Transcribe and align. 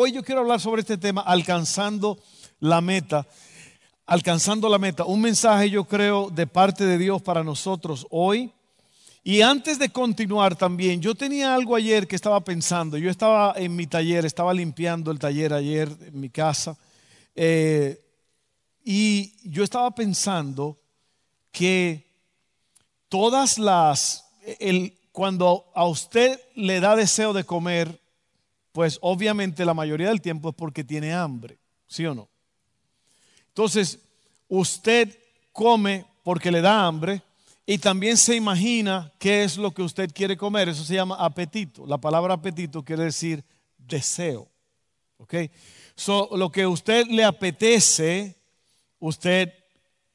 Hoy 0.00 0.12
yo 0.12 0.22
quiero 0.22 0.42
hablar 0.42 0.60
sobre 0.60 0.82
este 0.82 0.96
tema, 0.96 1.22
alcanzando 1.22 2.20
la 2.60 2.80
meta. 2.80 3.26
Alcanzando 4.06 4.68
la 4.68 4.78
meta. 4.78 5.04
Un 5.04 5.20
mensaje 5.20 5.70
yo 5.70 5.86
creo 5.86 6.30
de 6.30 6.46
parte 6.46 6.86
de 6.86 6.98
Dios 6.98 7.20
para 7.20 7.42
nosotros 7.42 8.06
hoy. 8.10 8.52
Y 9.24 9.42
antes 9.42 9.76
de 9.80 9.88
continuar 9.88 10.54
también, 10.54 11.00
yo 11.00 11.16
tenía 11.16 11.52
algo 11.52 11.74
ayer 11.74 12.06
que 12.06 12.14
estaba 12.14 12.38
pensando. 12.44 12.96
Yo 12.96 13.10
estaba 13.10 13.54
en 13.56 13.74
mi 13.74 13.88
taller, 13.88 14.24
estaba 14.24 14.54
limpiando 14.54 15.10
el 15.10 15.18
taller 15.18 15.52
ayer 15.52 15.88
en 16.00 16.20
mi 16.20 16.30
casa. 16.30 16.76
Eh, 17.34 18.00
y 18.84 19.32
yo 19.50 19.64
estaba 19.64 19.92
pensando 19.96 20.78
que 21.50 22.06
todas 23.08 23.58
las, 23.58 24.26
cuando 25.10 25.72
a 25.74 25.86
usted 25.86 26.40
le 26.54 26.78
da 26.78 26.94
deseo 26.94 27.32
de 27.32 27.42
comer, 27.42 27.98
pues 28.78 28.96
obviamente 29.02 29.64
la 29.64 29.74
mayoría 29.74 30.06
del 30.06 30.20
tiempo 30.20 30.50
es 30.50 30.54
porque 30.54 30.84
tiene 30.84 31.12
hambre, 31.12 31.58
¿sí 31.88 32.06
o 32.06 32.14
no? 32.14 32.28
Entonces, 33.48 33.98
usted 34.46 35.18
come 35.50 36.06
porque 36.22 36.52
le 36.52 36.60
da 36.60 36.86
hambre 36.86 37.20
y 37.66 37.78
también 37.78 38.16
se 38.16 38.36
imagina 38.36 39.12
qué 39.18 39.42
es 39.42 39.56
lo 39.56 39.72
que 39.72 39.82
usted 39.82 40.12
quiere 40.14 40.36
comer. 40.36 40.68
Eso 40.68 40.84
se 40.84 40.94
llama 40.94 41.16
apetito. 41.16 41.88
La 41.88 41.98
palabra 41.98 42.34
apetito 42.34 42.84
quiere 42.84 43.02
decir 43.02 43.44
deseo. 43.76 44.48
¿Ok? 45.16 45.34
So, 45.96 46.28
lo 46.36 46.48
que 46.48 46.64
usted 46.64 47.08
le 47.08 47.24
apetece, 47.24 48.36
usted, 49.00 49.52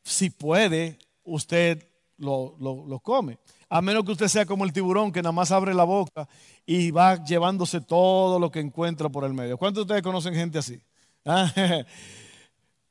si 0.03 0.30
puede, 0.30 0.98
usted 1.25 1.86
lo, 2.16 2.55
lo 2.61 3.00
come. 3.02 3.39
A 3.70 3.81
menos 3.81 4.03
que 4.03 4.12
usted 4.12 4.27
sea 4.27 4.45
como 4.45 4.66
el 4.66 4.73
tiburón 4.73 5.12
que 5.12 5.22
nada 5.22 5.31
más 5.31 5.52
abre 5.52 5.73
la 5.73 5.84
boca 5.84 6.27
y 6.66 6.91
va 6.91 7.23
llevándose 7.23 7.81
todo 7.81 8.39
lo 8.39 8.52
que 8.52 8.59
encuentra 8.59 9.09
por 9.09 9.23
el 9.23 9.34
medio. 9.34 9.58
¿Cuántos 9.58 9.81
de 9.81 9.94
ustedes 9.94 10.03
conocen 10.03 10.34
gente 10.34 10.59
así? 10.59 10.81
Ah, 11.26 11.49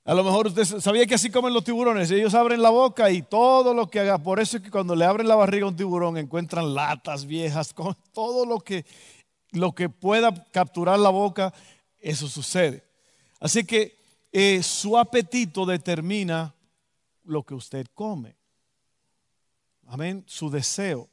a 0.04 0.14
lo 0.14 0.24
mejor 0.24 0.48
usted 0.48 0.64
sabía 0.64 1.06
que 1.06 1.14
así 1.14 1.30
comen 1.30 1.54
los 1.54 1.62
tiburones. 1.62 2.10
Ellos 2.10 2.34
abren 2.34 2.60
la 2.60 2.70
boca 2.70 3.10
y 3.10 3.22
todo 3.22 3.72
lo 3.72 3.88
que 3.88 4.00
haga. 4.00 4.18
Por 4.18 4.40
eso 4.40 4.56
es 4.56 4.62
que 4.62 4.70
cuando 4.70 4.96
le 4.96 5.04
abren 5.04 5.28
la 5.28 5.36
barriga 5.36 5.64
a 5.64 5.68
un 5.68 5.76
tiburón 5.76 6.16
encuentran 6.16 6.74
latas 6.74 7.24
viejas, 7.26 7.72
con 7.74 7.96
todo 8.12 8.44
lo 8.44 8.58
que, 8.58 8.84
lo 9.52 9.72
que 9.72 9.88
pueda 9.88 10.32
capturar 10.50 10.98
la 10.98 11.10
boca, 11.10 11.54
eso 12.00 12.26
sucede. 12.26 12.82
Así 13.38 13.64
que 13.64 13.96
eh, 14.32 14.62
su 14.62 14.98
apetito 14.98 15.66
determina 15.66 16.52
lo 17.24 17.44
que 17.44 17.54
usted 17.54 17.86
come. 17.94 18.34
Amén. 19.86 20.24
Su 20.26 20.50
deseo. 20.50 21.08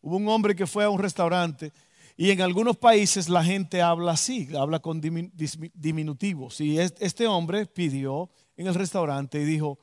Hubo 0.00 0.16
un 0.16 0.28
hombre 0.28 0.54
que 0.54 0.66
fue 0.66 0.84
a 0.84 0.90
un 0.90 0.98
restaurante 0.98 1.72
y 2.16 2.30
en 2.30 2.42
algunos 2.42 2.76
países 2.76 3.28
la 3.28 3.42
gente 3.42 3.82
habla 3.82 4.12
así, 4.12 4.48
habla 4.56 4.78
con 4.78 5.00
diminutivos. 5.00 6.60
Y 6.60 6.78
este 6.78 7.26
hombre 7.26 7.66
pidió 7.66 8.30
en 8.56 8.66
el 8.66 8.74
restaurante 8.74 9.40
y 9.40 9.44
dijo, 9.44 9.78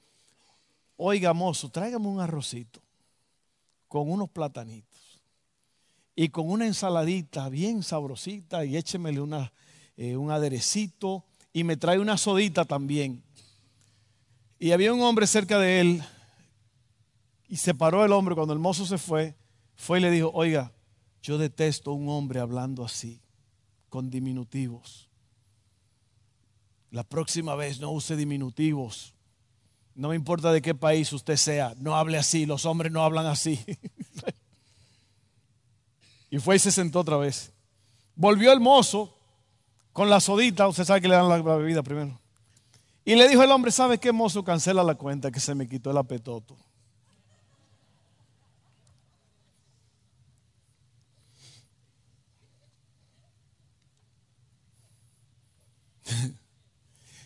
oiga 0.95 1.33
mozo, 1.33 1.69
tráigame 1.69 2.07
un 2.07 2.21
arrocito 2.21 2.81
con 3.87 4.09
unos 4.09 4.29
platanitos 4.29 5.21
y 6.15 6.29
con 6.29 6.49
una 6.49 6.65
ensaladita 6.65 7.49
bien 7.49 7.83
sabrosita 7.83 8.63
y 8.63 8.77
échemele 8.77 9.21
eh, 9.97 10.15
un 10.15 10.31
aderecito 10.31 11.25
y 11.51 11.63
me 11.63 11.75
trae 11.75 11.99
una 11.99 12.17
sodita 12.17 12.63
también. 12.63 13.23
Y 14.59 14.71
había 14.71 14.93
un 14.93 15.01
hombre 15.01 15.27
cerca 15.27 15.57
de 15.59 15.81
él 15.81 16.03
y 17.51 17.57
se 17.57 17.75
paró 17.75 18.05
el 18.05 18.13
hombre 18.13 18.33
cuando 18.33 18.53
el 18.53 18.59
mozo 18.59 18.85
se 18.85 18.97
fue, 18.97 19.35
fue 19.75 19.99
y 19.99 20.01
le 20.01 20.09
dijo, 20.09 20.31
oiga, 20.33 20.71
yo 21.21 21.37
detesto 21.37 21.91
a 21.91 21.93
un 21.93 22.07
hombre 22.07 22.39
hablando 22.39 22.85
así, 22.85 23.21
con 23.89 24.09
diminutivos. 24.09 25.09
La 26.91 27.03
próxima 27.03 27.53
vez 27.55 27.81
no 27.81 27.91
use 27.91 28.15
diminutivos. 28.15 29.13
No 29.95 30.07
me 30.07 30.15
importa 30.15 30.53
de 30.53 30.61
qué 30.61 30.73
país 30.73 31.11
usted 31.11 31.35
sea, 31.35 31.75
no 31.77 31.97
hable 31.97 32.17
así, 32.17 32.45
los 32.45 32.65
hombres 32.65 32.89
no 32.89 33.03
hablan 33.03 33.25
así. 33.25 33.59
y 36.29 36.39
fue 36.39 36.55
y 36.55 36.59
se 36.59 36.71
sentó 36.71 37.01
otra 37.01 37.17
vez. 37.17 37.51
Volvió 38.15 38.53
el 38.53 38.61
mozo 38.61 39.13
con 39.91 40.09
la 40.09 40.21
sodita, 40.21 40.69
usted 40.69 40.85
sabe 40.85 41.01
que 41.01 41.09
le 41.09 41.15
dan 41.15 41.27
la 41.27 41.41
bebida 41.41 41.83
primero. 41.83 42.17
Y 43.03 43.15
le 43.15 43.27
dijo 43.27 43.43
el 43.43 43.51
hombre, 43.51 43.73
¿sabe 43.73 43.97
qué 43.97 44.13
mozo? 44.13 44.41
Cancela 44.41 44.85
la 44.85 44.95
cuenta 44.95 45.31
que 45.31 45.41
se 45.41 45.53
me 45.53 45.67
quitó 45.67 45.91
el 45.91 45.97
apetoto. 45.97 46.55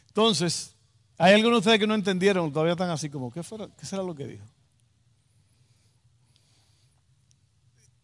Entonces, 0.07 0.75
hay 1.18 1.34
algunos 1.34 1.57
de 1.57 1.59
ustedes 1.59 1.79
que 1.79 1.88
no 1.88 1.96
entendieron, 1.96 2.51
todavía 2.51 2.73
están 2.73 2.90
así 2.90 3.09
como, 3.09 3.31
¿qué, 3.31 3.41
¿qué 3.78 3.85
será 3.85 4.03
lo 4.03 4.16
que 4.16 4.28
dijo? 4.28 4.46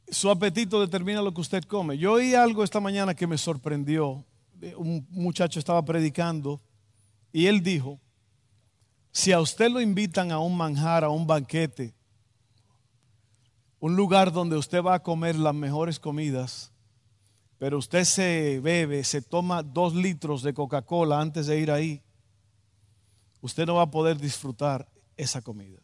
Su 0.10 0.30
apetito 0.30 0.82
determina 0.82 1.22
lo 1.22 1.34
que 1.34 1.42
usted 1.42 1.64
come. 1.64 1.98
Yo 1.98 2.14
oí 2.14 2.36
algo 2.36 2.64
esta 2.64 2.82
mañana 2.82 3.16
que 3.16 3.28
me 3.28 3.38
sorprendió. 3.38 4.26
Un 4.76 5.08
muchacho 5.10 5.58
estaba 5.58 5.84
predicando 5.84 6.62
y 7.32 7.48
él 7.48 7.64
dijo, 7.64 8.00
si 9.12 9.32
a 9.32 9.40
usted 9.40 9.70
lo 9.72 9.82
invitan 9.82 10.32
a 10.32 10.40
un 10.40 10.56
manjar, 10.56 11.04
a 11.04 11.10
un 11.10 11.26
banquete, 11.26 11.94
un 13.80 13.96
lugar 13.96 14.32
donde 14.32 14.58
usted 14.58 14.84
va 14.84 14.96
a 14.96 15.04
comer 15.04 15.36
las 15.36 15.56
mejores 15.56 16.00
comidas, 16.00 16.71
pero 17.62 17.78
usted 17.78 18.06
se 18.06 18.60
bebe, 18.60 19.04
se 19.04 19.22
toma 19.22 19.62
dos 19.62 19.94
litros 19.94 20.42
de 20.42 20.52
Coca-Cola 20.52 21.22
antes 21.22 21.46
de 21.46 21.60
ir 21.60 21.70
ahí, 21.70 22.02
usted 23.40 23.68
no 23.68 23.76
va 23.76 23.84
a 23.84 23.92
poder 23.92 24.18
disfrutar 24.18 24.90
esa 25.16 25.44
comida. 25.44 25.80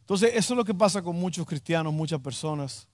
Entonces, 0.00 0.32
eso 0.34 0.54
es 0.54 0.56
lo 0.56 0.64
que 0.64 0.74
pasa 0.74 1.00
con 1.00 1.14
muchos 1.14 1.46
cristianos, 1.46 1.92
muchas 1.92 2.18
personas. 2.18 2.88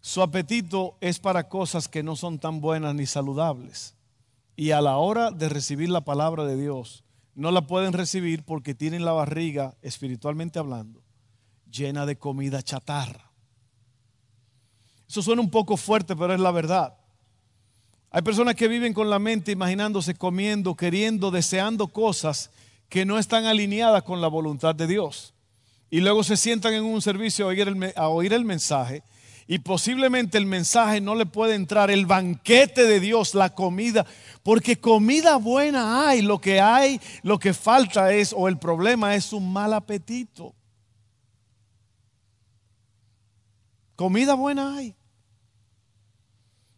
Su 0.00 0.22
apetito 0.22 0.96
es 1.00 1.20
para 1.20 1.48
cosas 1.48 1.86
que 1.86 2.02
no 2.02 2.16
son 2.16 2.40
tan 2.40 2.60
buenas 2.60 2.96
ni 2.96 3.06
saludables. 3.06 3.94
Y 4.56 4.72
a 4.72 4.80
la 4.80 4.96
hora 4.96 5.30
de 5.30 5.48
recibir 5.48 5.88
la 5.88 6.00
palabra 6.00 6.44
de 6.46 6.60
Dios, 6.60 7.04
no 7.36 7.52
la 7.52 7.68
pueden 7.68 7.92
recibir 7.92 8.42
porque 8.42 8.74
tienen 8.74 9.04
la 9.04 9.12
barriga, 9.12 9.76
espiritualmente 9.82 10.58
hablando, 10.58 11.04
llena 11.70 12.06
de 12.06 12.18
comida 12.18 12.60
chatarra. 12.60 13.25
Eso 15.08 15.22
suena 15.22 15.42
un 15.42 15.50
poco 15.50 15.76
fuerte, 15.76 16.16
pero 16.16 16.34
es 16.34 16.40
la 16.40 16.50
verdad. 16.50 16.96
Hay 18.10 18.22
personas 18.22 18.54
que 18.54 18.68
viven 18.68 18.94
con 18.94 19.10
la 19.10 19.18
mente 19.18 19.52
imaginándose, 19.52 20.14
comiendo, 20.14 20.74
queriendo, 20.74 21.30
deseando 21.30 21.88
cosas 21.88 22.50
que 22.88 23.04
no 23.04 23.18
están 23.18 23.46
alineadas 23.46 24.02
con 24.02 24.20
la 24.20 24.28
voluntad 24.28 24.74
de 24.74 24.86
Dios. 24.86 25.34
Y 25.90 26.00
luego 26.00 26.24
se 26.24 26.36
sientan 26.36 26.74
en 26.74 26.84
un 26.84 27.02
servicio 27.02 27.44
a 27.44 27.48
oír 27.48 27.68
el, 27.68 27.92
a 27.96 28.08
oír 28.08 28.32
el 28.32 28.44
mensaje 28.44 29.02
y 29.48 29.60
posiblemente 29.60 30.38
el 30.38 30.46
mensaje 30.46 31.00
no 31.00 31.14
le 31.14 31.24
puede 31.24 31.54
entrar, 31.54 31.90
el 31.90 32.04
banquete 32.04 32.84
de 32.84 32.98
Dios, 32.98 33.34
la 33.34 33.54
comida, 33.54 34.04
porque 34.42 34.80
comida 34.80 35.36
buena 35.36 36.08
hay, 36.08 36.22
lo 36.22 36.40
que 36.40 36.60
hay, 36.60 37.00
lo 37.22 37.38
que 37.38 37.54
falta 37.54 38.12
es, 38.12 38.34
o 38.36 38.48
el 38.48 38.58
problema 38.58 39.14
es 39.14 39.32
un 39.32 39.52
mal 39.52 39.72
apetito. 39.72 40.55
Comida 43.96 44.34
buena 44.34 44.76
hay. 44.76 44.94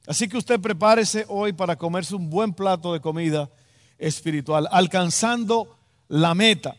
Así 0.06 0.28
que 0.28 0.38
usted 0.38 0.58
prepárese 0.58 1.26
hoy 1.28 1.52
para 1.52 1.76
comerse 1.76 2.14
un 2.14 2.30
buen 2.30 2.54
plato 2.54 2.94
de 2.94 3.00
comida 3.00 3.50
espiritual, 3.98 4.66
alcanzando 4.70 5.76
la 6.08 6.34
meta. 6.34 6.76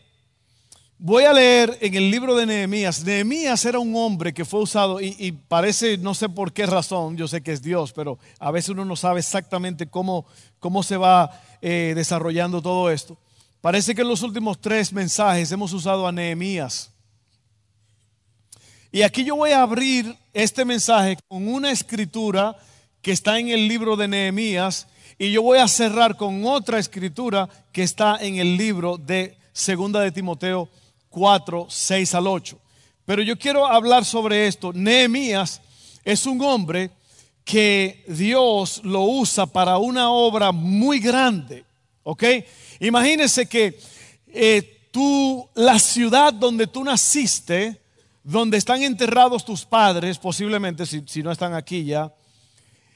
Voy 0.98 1.24
a 1.24 1.32
leer 1.32 1.78
en 1.80 1.94
el 1.94 2.10
libro 2.10 2.34
de 2.34 2.44
Nehemías. 2.44 3.04
Nehemías 3.04 3.64
era 3.64 3.78
un 3.78 3.94
hombre 3.94 4.34
que 4.34 4.44
fue 4.44 4.60
usado 4.60 5.00
y, 5.00 5.32
parece, 5.32 5.96
no 5.96 6.12
sé 6.14 6.28
por 6.28 6.52
qué 6.52 6.66
razón, 6.66 7.16
yo 7.16 7.28
sé 7.28 7.40
que 7.40 7.52
es 7.52 7.62
Dios, 7.62 7.92
pero 7.92 8.18
a 8.38 8.50
veces 8.50 8.70
uno 8.70 8.84
no 8.84 8.96
sabe 8.96 9.20
exactamente 9.20 9.86
cómo, 9.86 10.26
cómo 10.58 10.82
se 10.82 10.96
va 10.96 11.30
eh, 11.62 11.92
desarrollando 11.94 12.60
todo 12.60 12.90
esto. 12.90 13.16
Parece 13.60 13.94
que 13.94 14.02
en 14.02 14.08
los 14.08 14.22
últimos 14.22 14.60
tres 14.60 14.92
mensajes 14.92 15.52
hemos 15.52 15.72
usado 15.72 16.06
a 16.06 16.12
Nehemías. 16.12 16.90
Y 18.92 19.02
aquí 19.02 19.22
yo 19.22 19.36
voy 19.36 19.52
a 19.52 19.62
abrir 19.62 20.16
este 20.32 20.64
mensaje 20.64 21.16
con 21.28 21.46
una 21.46 21.70
escritura 21.70 22.56
que 23.00 23.12
está 23.12 23.38
en 23.38 23.48
el 23.48 23.68
libro 23.68 23.96
de 23.96 24.08
Nehemías 24.08 24.88
y 25.16 25.30
yo 25.30 25.42
voy 25.42 25.58
a 25.58 25.68
cerrar 25.68 26.16
con 26.16 26.44
otra 26.44 26.80
escritura 26.80 27.48
que 27.70 27.84
está 27.84 28.16
en 28.20 28.36
el 28.36 28.56
libro 28.56 28.96
de 28.96 29.36
Segunda 29.52 30.00
de 30.00 30.10
Timoteo 30.10 30.68
4, 31.08 31.66
6 31.68 32.14
al 32.16 32.26
8. 32.26 32.58
Pero 33.04 33.22
yo 33.22 33.38
quiero 33.38 33.64
hablar 33.64 34.04
sobre 34.04 34.48
esto. 34.48 34.72
Nehemías 34.72 35.60
es 36.04 36.26
un 36.26 36.42
hombre 36.42 36.90
que 37.44 38.04
Dios 38.08 38.80
lo 38.82 39.02
usa 39.02 39.46
para 39.46 39.78
una 39.78 40.10
obra 40.10 40.50
muy 40.50 40.98
grande. 40.98 41.64
¿Ok? 42.02 42.24
Imagínese 42.80 43.46
que 43.46 43.78
eh, 44.26 44.88
tú, 44.90 45.48
la 45.54 45.78
ciudad 45.78 46.32
donde 46.32 46.66
tú 46.66 46.82
naciste, 46.82 47.79
donde 48.22 48.58
están 48.58 48.82
enterrados 48.82 49.44
tus 49.44 49.64
padres, 49.64 50.18
posiblemente 50.18 50.84
si, 50.86 51.22
no 51.22 51.30
están 51.30 51.54
aquí 51.54 51.84
ya, 51.84 52.12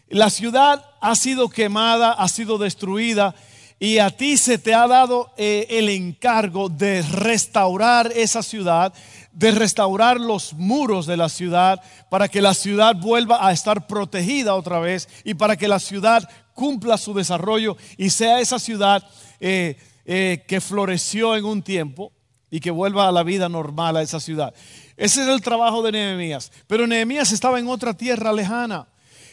La 0.09 0.31
ciudad 0.31 0.85
ha 1.01 1.15
sido 1.15 1.49
quemada, 1.49 2.13
ha 2.13 2.29
sido 2.29 2.59
destruida 2.59 3.35
y 3.81 3.99
a 3.99 4.11
ti 4.11 4.37
se 4.37 4.59
te 4.59 4.75
ha 4.75 4.87
dado 4.87 5.33
eh, 5.37 5.67
el 5.71 5.89
encargo 5.89 6.69
de 6.69 7.03
restaurar 7.03 8.13
esa 8.15 8.43
ciudad, 8.43 8.93
de 9.33 9.51
restaurar 9.51 10.21
los 10.21 10.53
muros 10.53 11.07
de 11.07 11.17
la 11.17 11.29
ciudad 11.29 11.83
para 12.11 12.29
que 12.29 12.41
la 12.41 12.55
ciudad 12.55 12.95
vuelva 12.95 13.47
a 13.47 13.53
estar 13.53 13.87
protegida 13.87 14.55
otra 14.55 14.79
vez 14.79 15.09
y 15.25 15.35
para 15.35 15.57
que 15.57 15.69
la 15.69 15.81
ciudad 15.81 16.29
cumpla 16.55 16.99
su 16.99 17.15
desarrollo 17.15 17.77
y 17.97 18.11
sea 18.11 18.41
esa 18.41 18.59
ciudad 18.59 19.03
eh, 19.41 19.77
eh, 20.05 20.45
que 20.47 20.61
floreció 20.61 21.35
en 21.37 21.45
un 21.45 21.63
tiempo 21.63 22.13
y 22.51 22.61
que 22.61 22.71
vuelva 22.71 23.09
a 23.09 23.13
la 23.13 23.25
vida 23.25 23.49
normal 23.49 23.97
a 23.97 24.03
esa 24.03 24.21
ciudad. 24.21 24.55
Ese 24.97 25.23
es 25.23 25.29
el 25.29 25.41
trabajo 25.41 25.83
de 25.83 25.93
Nehemías. 25.93 26.53
Pero 26.67 26.87
Nehemías 26.87 27.33
estaba 27.33 27.59
en 27.59 27.69
otra 27.69 27.95
tierra 27.95 28.33
lejana. 28.33 28.87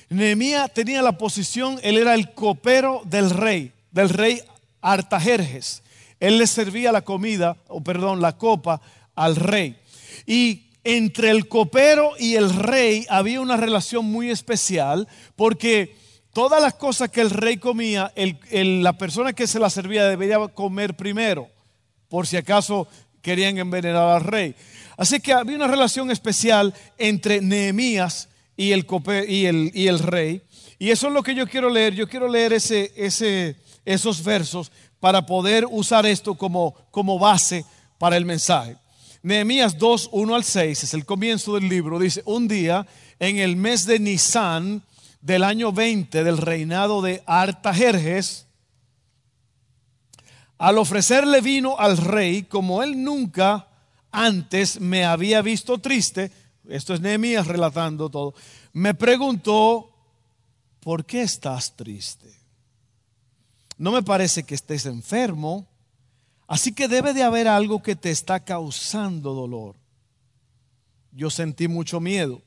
Nehemías 0.10 0.74
tenía 0.74 1.02
la 1.02 1.18
posición, 1.18 1.80
él 1.84 1.98
era 1.98 2.14
el 2.16 2.34
copero 2.34 3.02
del 3.06 3.30
rey, 3.30 3.72
del 3.92 4.10
rey 4.10 4.42
Artajerjes. 4.82 5.84
Él 6.20 6.38
le 6.38 6.48
servía 6.48 6.92
la 6.92 7.02
comida, 7.02 7.58
o 7.68 7.82
perdón, 7.82 8.22
la 8.22 8.38
copa 8.38 8.82
al 9.16 9.36
rey. 9.36 9.78
Y 10.26 10.68
entre 10.84 11.30
el 11.30 11.48
copero 11.48 12.12
y 12.20 12.36
el 12.36 12.54
rey 12.54 13.06
había 13.10 13.42
una 13.42 13.58
relación 13.58 14.06
muy 14.06 14.30
especial 14.32 15.08
porque 15.36 15.96
todas 16.34 16.62
las 16.62 16.74
cosas 16.74 17.10
que 17.10 17.22
el 17.22 17.30
rey 17.30 17.58
comía, 17.58 18.12
la 18.52 18.94
persona 18.94 19.34
que 19.34 19.48
se 19.48 19.60
la 19.60 19.70
servía 19.70 20.06
debería 20.06 20.40
comer 20.50 20.96
primero, 20.96 21.50
por 22.10 22.28
si 22.28 22.38
acaso 22.38 22.88
querían 23.22 23.58
envenenar 23.58 24.10
al 24.10 24.22
rey. 24.22 24.56
Así 24.98 25.20
que 25.20 25.34
había 25.34 25.56
una 25.56 25.68
relación 25.68 26.12
especial 26.12 26.74
entre 26.98 27.42
Nehemías 27.42 28.30
y 28.56 28.72
el, 28.72 30.00
rey. 30.00 30.42
Y 30.78 30.90
eso 30.90 31.08
es 31.08 31.14
lo 31.14 31.24
que 31.24 31.34
yo 31.34 31.48
quiero 31.48 31.70
leer. 31.70 31.96
Yo 31.96 32.08
quiero 32.08 32.28
leer 32.28 32.54
esos 32.54 34.24
versos 34.24 34.72
para 35.00 35.26
poder 35.26 35.66
usar 35.70 36.06
esto 36.06 36.36
como, 36.36 36.76
como 36.92 37.18
base 37.18 37.66
para 37.98 38.18
el 38.18 38.26
mensaje. 38.26 38.78
Nehemías 39.24 39.78
2, 39.78 40.10
1 40.12 40.36
al 40.36 40.44
6 40.44 40.84
es 40.84 40.94
el 40.94 41.06
comienzo 41.06 41.56
del 41.56 41.70
libro. 41.70 42.00
Dice, 42.00 42.24
un 42.26 42.48
día 42.48 42.86
en 43.20 43.38
el 43.38 43.56
mes 43.56 43.86
de 43.86 44.00
Nisan 44.00 44.84
del 45.22 45.44
año 45.44 45.72
20 45.72 46.24
del 46.24 46.38
reinado 46.38 47.02
de 47.02 47.22
Artajerjes, 47.26 48.48
al 50.62 50.78
ofrecerle 50.78 51.42
vino 51.42 51.80
al 51.80 51.98
rey, 51.98 52.44
como 52.44 52.84
él 52.84 53.04
nunca 53.04 53.68
antes 54.12 54.80
me 54.80 55.06
había 55.06 55.42
visto 55.42 55.80
triste, 55.80 56.32
esto 56.70 56.94
es 56.94 57.02
Nehemías 57.02 57.48
relatando 57.48 58.12
todo, 58.12 58.36
me 58.72 58.94
preguntó, 58.94 59.92
¿por 60.80 61.04
qué 61.04 61.24
estás 61.24 61.76
triste? 61.76 62.32
No 63.80 63.92
me 63.92 64.04
parece 64.04 64.44
que 64.44 64.54
estés 64.54 64.86
enfermo, 64.86 65.66
así 66.48 66.74
que 66.74 66.88
debe 66.88 67.16
de 67.16 67.24
haber 67.24 67.48
algo 67.48 67.82
que 67.82 67.96
te 67.96 68.12
está 68.12 68.42
causando 68.42 69.34
dolor. 69.34 69.78
Yo 71.12 71.32
sentí 71.32 71.68
mucho 71.70 72.00
miedo 72.00 72.40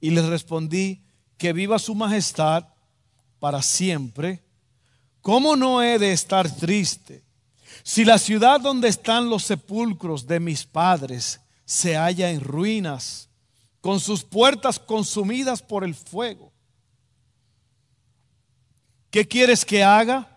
y 0.00 0.12
le 0.12 0.26
respondí, 0.26 1.02
que 1.36 1.52
viva 1.52 1.78
su 1.78 1.94
majestad 1.94 2.68
para 3.38 3.60
siempre. 3.60 4.42
¿Cómo 5.20 5.56
no 5.56 5.82
he 5.82 5.98
de 5.98 6.12
estar 6.12 6.50
triste? 6.50 7.23
Si 7.82 8.04
la 8.04 8.18
ciudad 8.18 8.60
donde 8.60 8.88
están 8.88 9.28
los 9.28 9.44
sepulcros 9.44 10.26
de 10.26 10.40
mis 10.40 10.64
padres 10.64 11.40
se 11.64 11.96
halla 11.96 12.30
en 12.30 12.40
ruinas, 12.40 13.28
con 13.80 14.00
sus 14.00 14.24
puertas 14.24 14.78
consumidas 14.78 15.62
por 15.62 15.84
el 15.84 15.94
fuego, 15.94 16.52
¿qué 19.10 19.26
quieres 19.26 19.64
que 19.64 19.82
haga? 19.82 20.30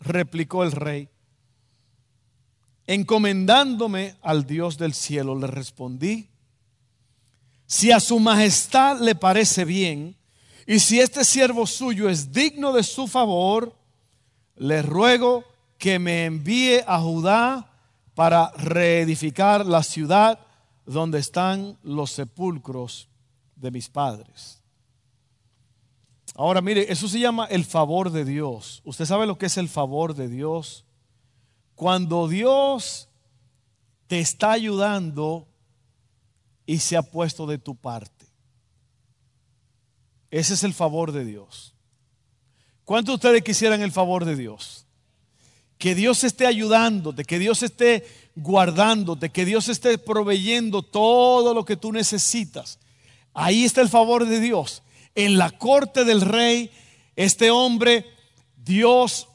replicó 0.00 0.62
el 0.62 0.72
rey. 0.72 1.08
Encomendándome 2.86 4.16
al 4.22 4.46
Dios 4.46 4.78
del 4.78 4.94
cielo, 4.94 5.34
le 5.38 5.46
respondí, 5.46 6.30
si 7.66 7.92
a 7.92 8.00
su 8.00 8.18
majestad 8.18 9.00
le 9.00 9.14
parece 9.14 9.64
bien, 9.64 10.16
y 10.66 10.78
si 10.80 11.00
este 11.00 11.24
siervo 11.24 11.66
suyo 11.66 12.08
es 12.08 12.32
digno 12.32 12.72
de 12.72 12.82
su 12.82 13.06
favor, 13.06 13.74
le 14.56 14.82
ruego 14.82 15.44
que 15.78 15.98
me 15.98 16.26
envíe 16.26 16.82
a 16.86 17.00
Judá 17.00 17.70
para 18.14 18.50
reedificar 18.56 19.64
la 19.64 19.82
ciudad 19.82 20.40
donde 20.84 21.18
están 21.20 21.78
los 21.82 22.10
sepulcros 22.10 23.08
de 23.54 23.70
mis 23.70 23.88
padres. 23.88 24.60
Ahora 26.34 26.60
mire, 26.60 26.90
eso 26.90 27.08
se 27.08 27.20
llama 27.20 27.46
el 27.46 27.64
favor 27.64 28.10
de 28.10 28.24
Dios. 28.24 28.82
¿Usted 28.84 29.04
sabe 29.04 29.26
lo 29.26 29.38
que 29.38 29.46
es 29.46 29.56
el 29.56 29.68
favor 29.68 30.14
de 30.14 30.28
Dios? 30.28 30.84
Cuando 31.74 32.26
Dios 32.26 33.08
te 34.08 34.18
está 34.18 34.52
ayudando 34.52 35.46
y 36.66 36.78
se 36.78 36.96
ha 36.96 37.02
puesto 37.02 37.46
de 37.46 37.58
tu 37.58 37.76
parte. 37.76 38.26
Ese 40.30 40.54
es 40.54 40.64
el 40.64 40.74
favor 40.74 41.12
de 41.12 41.24
Dios. 41.24 41.74
¿Cuántos 42.84 43.12
de 43.12 43.28
ustedes 43.28 43.42
quisieran 43.44 43.82
el 43.82 43.92
favor 43.92 44.24
de 44.24 44.34
Dios? 44.34 44.87
Que 45.78 45.94
Dios 45.94 46.24
esté 46.24 46.46
ayudándote, 46.46 47.24
que 47.24 47.38
Dios 47.38 47.62
esté 47.62 48.04
guardándote, 48.34 49.30
que 49.30 49.44
Dios 49.44 49.68
esté 49.68 49.96
proveyendo 49.96 50.82
todo 50.82 51.54
lo 51.54 51.64
que 51.64 51.76
tú 51.76 51.92
necesitas. 51.92 52.78
Ahí 53.32 53.64
está 53.64 53.80
el 53.80 53.88
favor 53.88 54.26
de 54.26 54.40
Dios. 54.40 54.82
En 55.14 55.38
la 55.38 55.50
corte 55.50 56.04
del 56.04 56.20
rey, 56.20 56.70
este 57.14 57.50
hombre, 57.50 58.04
Dios 58.56 59.28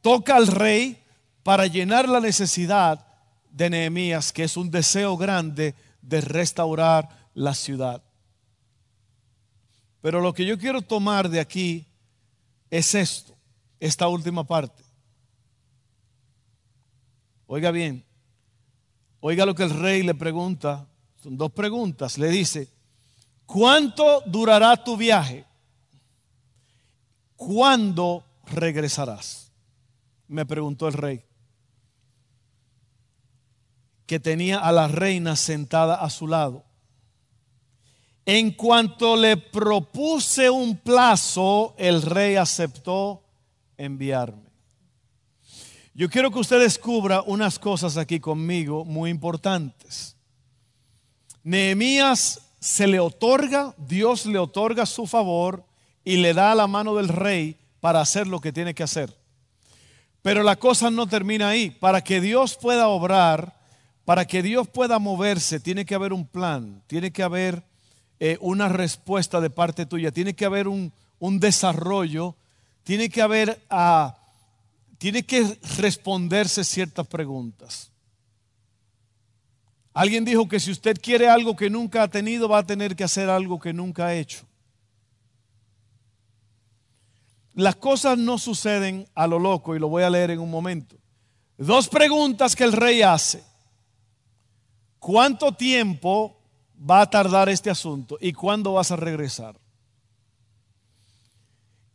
toca 0.00 0.36
al 0.36 0.46
rey 0.46 1.02
para 1.42 1.66
llenar 1.66 2.08
la 2.08 2.20
necesidad 2.20 3.06
de 3.50 3.70
Nehemías, 3.70 4.32
que 4.32 4.44
es 4.44 4.56
un 4.56 4.70
deseo 4.70 5.16
grande 5.16 5.74
de 6.00 6.20
restaurar 6.20 7.28
la 7.34 7.54
ciudad. 7.54 8.02
Pero 10.00 10.20
lo 10.20 10.32
que 10.32 10.46
yo 10.46 10.58
quiero 10.58 10.82
tomar 10.82 11.28
de 11.28 11.40
aquí 11.40 11.86
es 12.70 12.94
esto, 12.94 13.36
esta 13.80 14.08
última 14.08 14.44
parte. 14.44 14.85
Oiga 17.48 17.70
bien, 17.70 18.04
oiga 19.20 19.46
lo 19.46 19.54
que 19.54 19.62
el 19.62 19.70
rey 19.70 20.02
le 20.02 20.14
pregunta, 20.14 20.88
son 21.22 21.36
dos 21.36 21.52
preguntas, 21.52 22.18
le 22.18 22.28
dice, 22.28 22.68
¿cuánto 23.46 24.22
durará 24.26 24.82
tu 24.82 24.96
viaje? 24.96 25.44
¿Cuándo 27.36 28.24
regresarás? 28.46 29.52
Me 30.26 30.44
preguntó 30.44 30.88
el 30.88 30.94
rey, 30.94 31.24
que 34.06 34.18
tenía 34.18 34.58
a 34.58 34.72
la 34.72 34.88
reina 34.88 35.36
sentada 35.36 35.94
a 35.94 36.10
su 36.10 36.26
lado. 36.26 36.64
En 38.24 38.50
cuanto 38.50 39.14
le 39.14 39.36
propuse 39.36 40.50
un 40.50 40.76
plazo, 40.78 41.76
el 41.78 42.02
rey 42.02 42.34
aceptó 42.34 43.22
enviarme. 43.76 44.45
Yo 45.98 46.10
quiero 46.10 46.30
que 46.30 46.40
usted 46.40 46.60
descubra 46.60 47.22
unas 47.22 47.58
cosas 47.58 47.96
aquí 47.96 48.20
conmigo 48.20 48.84
muy 48.84 49.08
importantes. 49.08 50.14
Nehemías 51.42 52.38
se 52.60 52.86
le 52.86 53.00
otorga, 53.00 53.74
Dios 53.78 54.26
le 54.26 54.38
otorga 54.38 54.84
su 54.84 55.06
favor 55.06 55.64
y 56.04 56.18
le 56.18 56.34
da 56.34 56.54
la 56.54 56.66
mano 56.66 56.96
del 56.96 57.08
rey 57.08 57.56
para 57.80 58.02
hacer 58.02 58.26
lo 58.26 58.42
que 58.42 58.52
tiene 58.52 58.74
que 58.74 58.82
hacer. 58.82 59.16
Pero 60.20 60.42
la 60.42 60.56
cosa 60.56 60.90
no 60.90 61.06
termina 61.06 61.48
ahí. 61.48 61.70
Para 61.70 62.04
que 62.04 62.20
Dios 62.20 62.58
pueda 62.60 62.88
obrar, 62.88 63.58
para 64.04 64.26
que 64.26 64.42
Dios 64.42 64.68
pueda 64.68 64.98
moverse, 64.98 65.60
tiene 65.60 65.86
que 65.86 65.94
haber 65.94 66.12
un 66.12 66.26
plan, 66.26 66.82
tiene 66.88 67.10
que 67.10 67.22
haber 67.22 67.62
eh, 68.20 68.36
una 68.42 68.68
respuesta 68.68 69.40
de 69.40 69.48
parte 69.48 69.86
tuya, 69.86 70.12
tiene 70.12 70.34
que 70.34 70.44
haber 70.44 70.68
un, 70.68 70.92
desarrollo, 71.40 72.36
tiene 72.84 73.08
que 73.08 73.22
haber... 73.22 73.64
ah, 73.70 74.14
tiene 74.98 75.24
que 75.24 75.58
responderse 75.76 76.64
ciertas 76.64 77.06
preguntas. 77.06 77.92
Alguien 79.92 80.24
dijo 80.24 80.46
que 80.46 80.60
si 80.60 80.70
usted 80.70 80.96
quiere 81.00 81.28
algo 81.28 81.56
que 81.56 81.70
nunca 81.70 82.02
ha 82.02 82.08
tenido, 82.08 82.48
va 82.48 82.58
a 82.58 82.66
tener 82.66 82.94
que 82.94 83.04
hacer 83.04 83.30
algo 83.30 83.58
que 83.58 83.72
nunca 83.72 84.06
ha 84.06 84.14
hecho. 84.14 84.46
Las 87.54 87.76
cosas 87.76 88.18
no 88.18 88.36
suceden 88.36 89.08
a 89.14 89.26
lo 89.26 89.38
loco 89.38 89.74
y 89.74 89.78
lo 89.78 89.88
voy 89.88 90.02
a 90.02 90.10
leer 90.10 90.32
en 90.32 90.40
un 90.40 90.50
momento. 90.50 90.96
Dos 91.56 91.88
preguntas 91.88 92.54
que 92.54 92.64
el 92.64 92.72
rey 92.72 93.00
hace. 93.00 93.42
¿Cuánto 94.98 95.52
tiempo 95.52 96.36
va 96.78 97.00
a 97.00 97.08
tardar 97.08 97.48
este 97.48 97.70
asunto 97.70 98.18
y 98.20 98.34
cuándo 98.34 98.74
vas 98.74 98.90
a 98.90 98.96
regresar? 98.96 99.58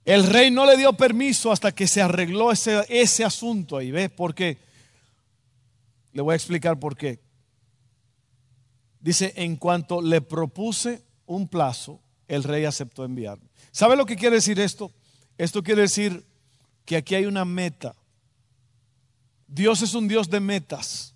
El 0.04 0.26
rey 0.26 0.50
no 0.50 0.66
le 0.66 0.78
dio 0.78 0.94
permiso 0.94 1.52
hasta 1.52 1.72
que 1.74 1.88
se 1.88 2.02
arregló 2.02 2.52
ese, 2.52 2.86
ese 2.90 3.24
asunto 3.24 3.78
ahí, 3.78 3.92
¿ves? 3.92 4.10
Porque, 4.10 4.58
le 6.14 6.22
voy 6.22 6.34
a 6.34 6.36
explicar 6.36 6.80
por 6.80 6.98
qué. 6.98 7.20
Dice, 9.00 9.34
en 9.36 9.56
cuanto 9.56 10.02
le 10.02 10.22
propuse 10.22 11.04
un 11.26 11.48
plazo, 11.48 12.02
el 12.28 12.44
rey 12.44 12.66
aceptó 12.66 13.04
enviarme. 13.04 13.50
¿Sabe 13.72 13.96
lo 13.96 14.06
que 14.06 14.16
quiere 14.16 14.38
decir 14.38 14.60
esto? 14.60 14.92
Esto 15.38 15.64
quiere 15.64 15.82
decir 15.82 16.26
que 16.86 16.98
aquí 16.98 17.16
hay 17.16 17.26
una 17.26 17.46
meta. 17.46 17.96
Dios 19.48 19.82
es 19.82 19.94
un 19.94 20.08
Dios 20.08 20.30
de 20.30 20.40
metas. 20.40 21.16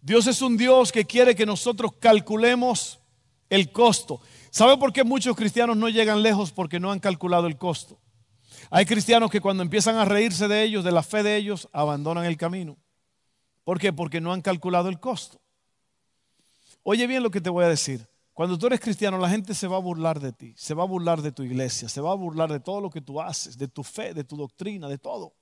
Dios 0.00 0.26
es 0.26 0.42
un 0.42 0.56
Dios 0.56 0.92
que 0.92 1.04
quiere 1.04 1.34
que 1.34 1.46
nosotros 1.46 1.92
calculemos 1.98 2.98
el 3.48 3.70
costo. 3.72 4.20
¿Sabe 4.54 4.78
por 4.78 4.92
qué 4.92 5.02
muchos 5.02 5.34
cristianos 5.34 5.76
no 5.76 5.88
llegan 5.88 6.22
lejos? 6.22 6.52
Porque 6.52 6.78
no 6.78 6.92
han 6.92 7.00
calculado 7.00 7.48
el 7.48 7.58
costo. 7.58 7.98
Hay 8.70 8.86
cristianos 8.86 9.28
que 9.28 9.40
cuando 9.40 9.64
empiezan 9.64 9.96
a 9.96 10.04
reírse 10.04 10.46
de 10.46 10.62
ellos, 10.62 10.84
de 10.84 10.92
la 10.92 11.02
fe 11.02 11.24
de 11.24 11.36
ellos, 11.36 11.68
abandonan 11.72 12.24
el 12.24 12.36
camino. 12.36 12.76
¿Por 13.64 13.80
qué? 13.80 13.92
Porque 13.92 14.20
no 14.20 14.32
han 14.32 14.42
calculado 14.42 14.88
el 14.88 15.00
costo. 15.00 15.40
Oye 16.84 17.08
bien 17.08 17.24
lo 17.24 17.32
que 17.32 17.40
te 17.40 17.50
voy 17.50 17.64
a 17.64 17.68
decir. 17.68 18.06
Cuando 18.32 18.56
tú 18.56 18.68
eres 18.68 18.78
cristiano, 18.78 19.18
la 19.18 19.28
gente 19.28 19.54
se 19.54 19.66
va 19.66 19.74
a 19.74 19.80
burlar 19.80 20.20
de 20.20 20.30
ti, 20.32 20.54
se 20.56 20.72
va 20.72 20.84
a 20.84 20.86
burlar 20.86 21.20
de 21.20 21.32
tu 21.32 21.42
iglesia, 21.42 21.88
se 21.88 22.00
va 22.00 22.12
a 22.12 22.14
burlar 22.14 22.52
de 22.52 22.60
todo 22.60 22.80
lo 22.80 22.90
que 22.90 23.00
tú 23.00 23.20
haces, 23.20 23.58
de 23.58 23.66
tu 23.66 23.82
fe, 23.82 24.14
de 24.14 24.22
tu 24.22 24.36
doctrina, 24.36 24.86
de 24.86 24.98
todo. 24.98 25.34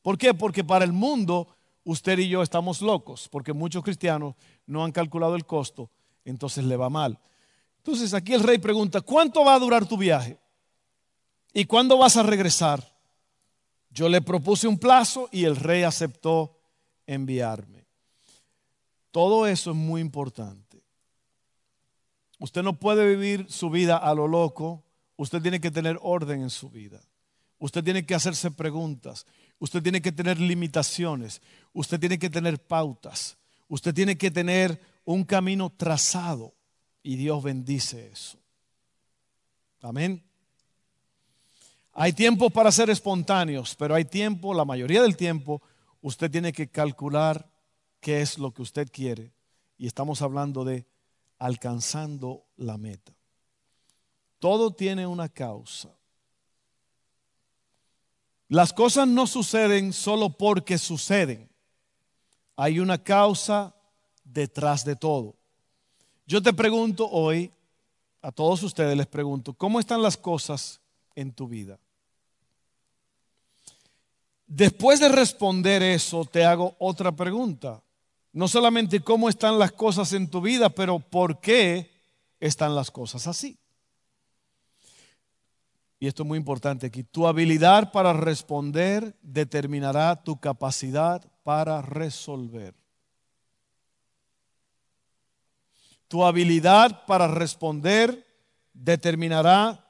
¿Por 0.00 0.16
qué? 0.16 0.32
Porque 0.32 0.62
para 0.62 0.84
el 0.84 0.92
mundo 0.92 1.48
usted 1.82 2.20
y 2.20 2.28
yo 2.28 2.40
estamos 2.42 2.82
locos, 2.82 3.28
porque 3.28 3.52
muchos 3.52 3.82
cristianos 3.82 4.36
no 4.64 4.84
han 4.84 4.92
calculado 4.92 5.34
el 5.34 5.44
costo, 5.44 5.90
entonces 6.24 6.62
le 6.62 6.76
va 6.76 6.88
mal. 6.88 7.18
Entonces 7.84 8.14
aquí 8.14 8.32
el 8.32 8.44
rey 8.44 8.58
pregunta, 8.58 9.00
¿cuánto 9.00 9.44
va 9.44 9.56
a 9.56 9.58
durar 9.58 9.86
tu 9.86 9.96
viaje? 9.96 10.38
¿Y 11.52 11.64
cuándo 11.64 11.98
vas 11.98 12.16
a 12.16 12.22
regresar? 12.22 12.96
Yo 13.90 14.08
le 14.08 14.22
propuse 14.22 14.68
un 14.68 14.78
plazo 14.78 15.28
y 15.32 15.44
el 15.44 15.56
rey 15.56 15.82
aceptó 15.82 16.60
enviarme. 17.06 17.86
Todo 19.10 19.48
eso 19.48 19.72
es 19.72 19.76
muy 19.76 20.00
importante. 20.00 20.82
Usted 22.38 22.62
no 22.62 22.78
puede 22.78 23.06
vivir 23.06 23.46
su 23.50 23.68
vida 23.68 23.96
a 23.96 24.14
lo 24.14 24.28
loco. 24.28 24.84
Usted 25.16 25.42
tiene 25.42 25.60
que 25.60 25.72
tener 25.72 25.98
orden 26.02 26.40
en 26.40 26.50
su 26.50 26.70
vida. 26.70 27.00
Usted 27.58 27.82
tiene 27.82 28.06
que 28.06 28.14
hacerse 28.14 28.52
preguntas. 28.52 29.26
Usted 29.58 29.82
tiene 29.82 30.00
que 30.00 30.12
tener 30.12 30.40
limitaciones. 30.40 31.42
Usted 31.72 31.98
tiene 31.98 32.18
que 32.18 32.30
tener 32.30 32.64
pautas. 32.64 33.36
Usted 33.68 33.92
tiene 33.92 34.16
que 34.16 34.30
tener 34.30 34.80
un 35.04 35.24
camino 35.24 35.70
trazado. 35.70 36.54
Y 37.02 37.16
Dios 37.16 37.42
bendice 37.42 38.10
eso. 38.12 38.38
Amén. 39.80 40.22
Hay 41.92 42.12
tiempos 42.12 42.52
para 42.52 42.72
ser 42.72 42.88
espontáneos, 42.88 43.74
pero 43.74 43.94
hay 43.94 44.04
tiempo, 44.04 44.54
la 44.54 44.64
mayoría 44.64 45.02
del 45.02 45.16
tiempo, 45.16 45.60
usted 46.00 46.30
tiene 46.30 46.52
que 46.52 46.68
calcular 46.68 47.50
qué 48.00 48.22
es 48.22 48.38
lo 48.38 48.52
que 48.52 48.62
usted 48.62 48.88
quiere. 48.90 49.32
Y 49.76 49.86
estamos 49.86 50.22
hablando 50.22 50.64
de 50.64 50.86
alcanzando 51.38 52.46
la 52.56 52.78
meta. 52.78 53.12
Todo 54.38 54.70
tiene 54.72 55.06
una 55.06 55.28
causa. 55.28 55.90
Las 58.48 58.72
cosas 58.72 59.08
no 59.08 59.26
suceden 59.26 59.92
solo 59.92 60.30
porque 60.30 60.78
suceden. 60.78 61.50
Hay 62.56 62.80
una 62.80 63.02
causa 63.02 63.74
detrás 64.24 64.84
de 64.84 64.94
todo. 64.94 65.36
Yo 66.32 66.40
te 66.40 66.54
pregunto 66.54 67.10
hoy, 67.10 67.50
a 68.22 68.32
todos 68.32 68.62
ustedes 68.62 68.96
les 68.96 69.06
pregunto, 69.06 69.52
¿cómo 69.52 69.78
están 69.78 70.00
las 70.00 70.16
cosas 70.16 70.80
en 71.14 71.30
tu 71.30 71.46
vida? 71.46 71.78
Después 74.46 74.98
de 74.98 75.10
responder 75.10 75.82
eso, 75.82 76.24
te 76.24 76.42
hago 76.42 76.74
otra 76.78 77.12
pregunta. 77.12 77.82
No 78.32 78.48
solamente 78.48 79.00
cómo 79.00 79.28
están 79.28 79.58
las 79.58 79.72
cosas 79.72 80.14
en 80.14 80.26
tu 80.26 80.40
vida, 80.40 80.70
pero 80.70 81.00
por 81.00 81.38
qué 81.38 81.90
están 82.40 82.74
las 82.74 82.90
cosas 82.90 83.26
así. 83.26 83.58
Y 86.00 86.06
esto 86.06 86.22
es 86.22 86.26
muy 86.26 86.38
importante 86.38 86.86
aquí. 86.86 87.02
Tu 87.02 87.26
habilidad 87.26 87.92
para 87.92 88.14
responder 88.14 89.14
determinará 89.20 90.16
tu 90.16 90.40
capacidad 90.40 91.22
para 91.42 91.82
resolver. 91.82 92.81
Tu 96.12 96.22
habilidad 96.22 97.06
para 97.06 97.26
responder 97.26 98.26
determinará, 98.74 99.82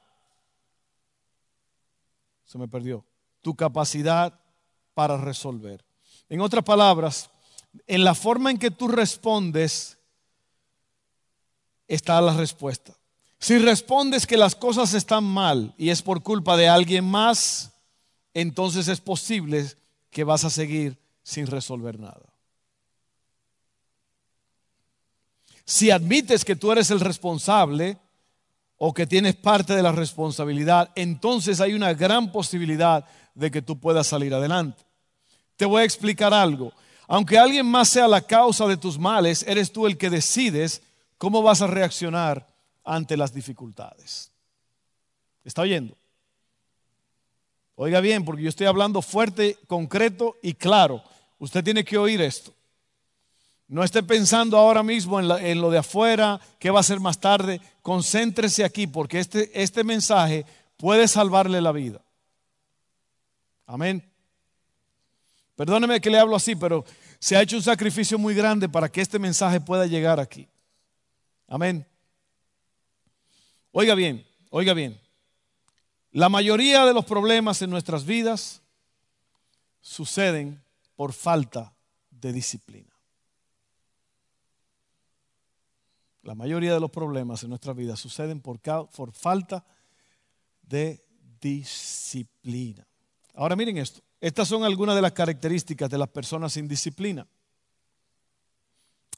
se 2.45 2.57
me 2.57 2.69
perdió, 2.69 3.03
tu 3.41 3.57
capacidad 3.57 4.39
para 4.93 5.17
resolver. 5.17 5.83
En 6.29 6.39
otras 6.39 6.63
palabras, 6.63 7.29
en 7.87 8.05
la 8.05 8.15
forma 8.15 8.51
en 8.51 8.57
que 8.57 8.71
tú 8.71 8.87
respondes 8.87 9.97
está 11.89 12.21
la 12.21 12.37
respuesta. 12.37 12.95
Si 13.37 13.57
respondes 13.57 14.25
que 14.25 14.37
las 14.37 14.55
cosas 14.55 14.93
están 14.93 15.25
mal 15.25 15.75
y 15.77 15.89
es 15.89 16.01
por 16.01 16.23
culpa 16.23 16.55
de 16.55 16.69
alguien 16.69 17.03
más, 17.03 17.73
entonces 18.33 18.87
es 18.87 19.01
posible 19.01 19.69
que 20.09 20.23
vas 20.23 20.45
a 20.45 20.49
seguir 20.49 20.97
sin 21.21 21.47
resolver 21.47 21.99
nada. 21.99 22.32
Si 25.65 25.91
admites 25.91 26.43
que 26.43 26.55
tú 26.55 26.71
eres 26.71 26.91
el 26.91 26.99
responsable 26.99 27.97
o 28.77 28.93
que 28.93 29.07
tienes 29.07 29.35
parte 29.35 29.73
de 29.73 29.83
la 29.83 29.91
responsabilidad, 29.91 30.91
entonces 30.95 31.61
hay 31.61 31.73
una 31.73 31.93
gran 31.93 32.31
posibilidad 32.31 33.05
de 33.33 33.49
que 33.49 33.61
tú 33.61 33.79
puedas 33.79 34.07
salir 34.07 34.33
adelante. 34.33 34.83
Te 35.55 35.65
voy 35.65 35.81
a 35.81 35.85
explicar 35.85 36.33
algo. 36.33 36.73
Aunque 37.07 37.37
alguien 37.37 37.65
más 37.65 37.89
sea 37.89 38.07
la 38.07 38.21
causa 38.21 38.65
de 38.67 38.77
tus 38.77 38.97
males, 38.97 39.43
eres 39.47 39.71
tú 39.71 39.87
el 39.87 39.97
que 39.97 40.09
decides 40.09 40.81
cómo 41.17 41.41
vas 41.41 41.61
a 41.61 41.67
reaccionar 41.67 42.47
ante 42.83 43.15
las 43.15 43.33
dificultades. 43.33 44.31
¿Está 45.43 45.61
oyendo? 45.61 45.95
Oiga 47.75 47.99
bien, 48.01 48.23
porque 48.23 48.43
yo 48.43 48.49
estoy 48.49 48.67
hablando 48.67 49.01
fuerte, 49.01 49.57
concreto 49.67 50.37
y 50.41 50.53
claro. 50.53 51.03
Usted 51.39 51.63
tiene 51.63 51.83
que 51.83 51.97
oír 51.97 52.21
esto. 52.21 52.53
No 53.67 53.83
esté 53.83 54.03
pensando 54.03 54.57
ahora 54.57 54.83
mismo 54.83 55.19
en, 55.19 55.61
lo 55.61 55.71
de 55.71 55.77
afuera, 55.77 56.39
qué 56.59 56.69
va 56.69 56.81
a 56.81 56.83
ser 56.83 56.99
más 56.99 57.19
tarde. 57.19 57.61
Concéntrese 57.81 58.63
aquí 58.63 58.87
porque 58.87 59.19
este, 59.19 59.49
este 59.61 59.83
mensaje 59.83 60.45
puede 60.77 61.07
salvarle 61.07 61.61
la 61.61 61.71
vida. 61.71 62.01
Amén. 63.65 64.07
Perdóneme 65.55 66.01
que 66.01 66.09
le 66.09 66.19
hablo 66.19 66.35
así, 66.35 66.55
pero 66.55 66.83
se 67.19 67.35
ha 67.35 67.41
hecho 67.41 67.55
un 67.55 67.63
sacrificio 67.63 68.19
muy 68.19 68.35
grande 68.35 68.67
para 68.67 68.89
que 68.89 69.01
este 69.01 69.17
mensaje 69.17 69.61
pueda 69.61 69.85
llegar 69.85 70.19
aquí. 70.19 70.47
Amén. 71.47 71.87
Oiga 73.71 73.95
bien, 73.95 74.25
oiga 74.49 74.73
bien. 74.73 74.99
La 76.11 76.29
mayoría 76.29 76.85
de 76.85 76.93
los 76.93 77.05
problemas 77.05 77.61
en 77.61 77.71
nuestras 77.71 78.05
vidas 78.05 78.61
suceden 79.81 80.63
por 80.95 81.11
falta 81.11 81.73
de 82.11 82.31
disciplina. 82.33 82.92
La 86.23 86.35
mayoría 86.35 86.73
de 86.73 86.79
los 86.79 86.89
problemas 86.89 87.43
en 87.43 87.49
nuestras 87.49 87.75
vidas 87.75 87.99
suceden 87.99 88.41
por, 88.41 88.59
por 88.59 89.11
falta 89.11 89.65
de 90.61 91.03
disciplina. 91.39 92.87
Ahora 93.35 93.55
miren 93.55 93.77
esto. 93.77 94.01
Estas 94.21 94.47
son 94.47 94.63
algunas 94.63 94.95
de 94.95 95.01
las 95.01 95.11
características 95.11 95.89
de 95.89 95.97
las 95.97 96.07
personas 96.07 96.53
sin 96.53 96.67
disciplina. 96.67 97.27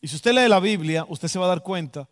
Y 0.01 0.07
si 0.07 0.15
usted 0.15 0.33
lee 0.33 0.49
la 0.49 0.59
Biblia, 0.59 1.05
usted 1.07 1.27
se 1.27 1.37
va 1.37 1.45
a 1.45 1.49
dar 1.49 1.61
cuenta 1.61 2.09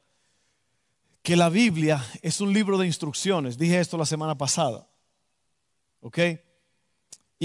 que 1.24 1.36
la 1.36 1.50
Biblia 1.50 2.06
es 2.22 2.40
un 2.42 2.54
libro 2.54 2.78
de 2.78 2.86
instrucciones. 2.86 3.58
Dije 3.58 3.80
esto 3.80 3.98
la 3.98 4.06
semana 4.06 4.38
pasada. 4.38 4.88
¿Ok? 6.02 6.20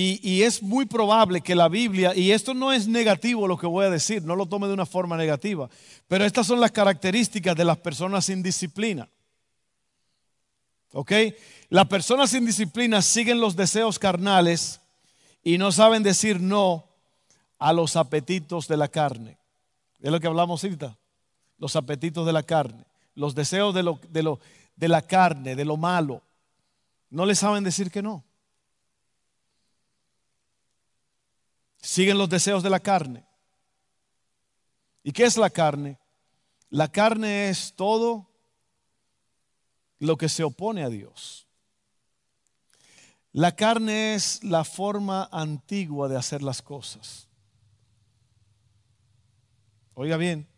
Y, 0.01 0.45
es 0.45 0.63
muy 0.63 0.87
probable 0.87 1.41
que 1.41 1.57
la 1.57 1.69
Biblia, 1.69 2.15
y 2.15 2.31
esto 2.31 2.55
no 2.55 2.73
es 2.73 2.87
negativo 2.87 3.49
lo 3.49 3.59
que 3.59 3.67
voy 3.67 3.85
a 3.85 3.91
decir, 3.91 4.23
no 4.23 4.37
lo 4.37 4.47
tome 4.47 4.69
de 4.69 4.73
una 4.73 4.87
forma 4.87 5.17
negativa, 5.17 5.69
pero 6.07 6.25
estas 6.25 6.47
son 6.47 6.61
las 6.61 6.71
características 6.71 7.57
de 7.57 7.65
las 7.65 7.79
personas 7.79 8.27
sin 8.27 8.41
disciplina. 8.41 9.09
¿Ok? 10.93 11.13
Las 11.69 11.89
personas 11.89 12.31
sin 12.31 12.47
disciplina 12.47 13.03
siguen 13.03 13.41
los 13.41 13.57
deseos 13.57 13.99
carnales 13.99 14.81
y 15.43 15.59
no 15.59 15.73
saben 15.73 16.05
decir 16.05 16.41
no 16.41 16.85
a 17.59 17.73
los 17.73 17.97
apetitos 17.97 18.69
de 18.69 18.77
la 18.77 18.87
carne. 18.87 19.37
Es 19.99 20.13
lo 20.13 20.21
que 20.21 20.29
hablamos 20.29 20.63
ahorita. 20.63 20.97
Los 21.59 21.75
apetitos 21.75 22.25
de 22.25 22.33
la 22.33 22.45
carne, 22.45 22.85
los 23.17 23.35
deseos 23.35 23.75
de, 23.75 23.83
lo, 23.83 23.99
de, 24.11 24.23
lo, 24.23 24.39
de 24.77 24.87
la 24.87 25.03
carne, 25.03 25.57
de 25.57 25.65
lo 25.65 25.77
malo. 25.77 26.23
No 27.11 27.27
le 27.27 27.35
saben 27.35 27.65
decir 27.65 27.91
que 27.91 28.01
no. 28.01 28.23
Siguen 31.81 32.19
los 32.19 32.29
deseos 32.29 32.63
de 32.63 32.71
la 32.71 32.81
carne. 32.81 33.25
¿Y 35.03 35.13
qué 35.13 35.25
es 35.25 35.37
la 35.37 35.51
carne? 35.51 35.99
La 36.71 36.89
carne 36.89 37.49
es 37.49 37.75
todo 37.75 38.29
lo 39.99 40.17
que 40.17 40.29
se 40.29 40.45
opone 40.45 40.83
a 40.85 40.89
Dios. 40.89 41.47
La 43.33 43.55
carne 43.55 44.15
es 44.15 44.43
la 44.43 44.65
forma 44.65 45.29
antigua 45.31 46.09
de 46.09 46.17
hacer 46.17 46.43
las 46.43 46.61
cosas. 46.63 47.29
Oiga 49.95 50.17
bien. 50.17 50.49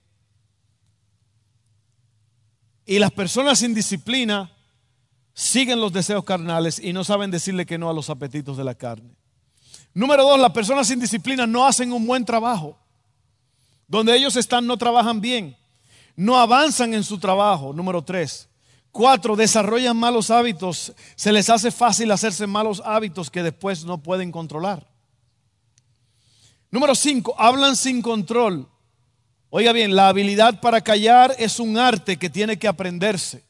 Y 2.87 2.99
las 2.99 3.13
personas 3.13 3.59
sin 3.59 3.75
disciplina 3.75 4.57
siguen 5.33 5.81
los 5.81 5.93
deseos 5.93 6.25
carnales 6.25 6.79
y 6.79 6.93
no 6.93 7.05
saben 7.05 7.31
decirle 7.31 7.67
que 7.67 7.79
no 7.79 7.89
a 7.89 7.95
los 7.95 8.11
apetitos 8.11 8.57
de 8.57 8.65
la 8.65 8.75
carne. 8.75 9.20
Número 9.93 10.23
dos, 10.23 10.39
las 10.39 10.53
personas 10.53 10.87
sin 10.87 11.01
disciplina 11.01 11.47
no 11.47 11.67
hacen 11.67 11.93
un 11.93 12.07
buen 12.07 12.25
trabajo. 12.25 12.79
Donde 13.89 14.17
ellos 14.17 14.37
están 14.37 14.67
no 14.67 14.77
trabajan 14.77 15.21
bien. 15.21 15.57
No 16.15 16.39
avanzan 16.39 16.95
en 16.95 17.03
su 17.03 17.19
trabajo. 17.19 17.73
Número 17.73 18.03
tres. 18.03 18.49
Cuatro, 18.93 19.37
desarrollan 19.37 19.97
malos 19.97 20.31
hábitos. 20.31 20.93
Se 21.17 21.33
les 21.33 21.49
hace 21.51 21.71
fácil 21.71 22.11
hacerse 22.11 22.47
malos 22.47 22.83
hábitos 22.85 23.31
que 23.31 23.43
después 23.43 23.85
no 23.85 23.99
pueden 23.99 24.31
controlar. 24.31 24.87
Número 26.71 26.95
cinco, 26.95 27.35
hablan 27.37 27.75
sin 27.75 28.01
control. 28.01 28.69
Oiga 29.49 29.73
bien, 29.73 29.97
la 29.97 30.09
habilidad 30.09 30.61
para 30.61 30.81
callar 30.81 31.35
es 31.39 31.59
un 31.59 31.77
arte 31.77 32.17
que 32.17 32.31
tiene 32.31 32.59
que 32.59 32.69
aprenderse. 32.69 33.43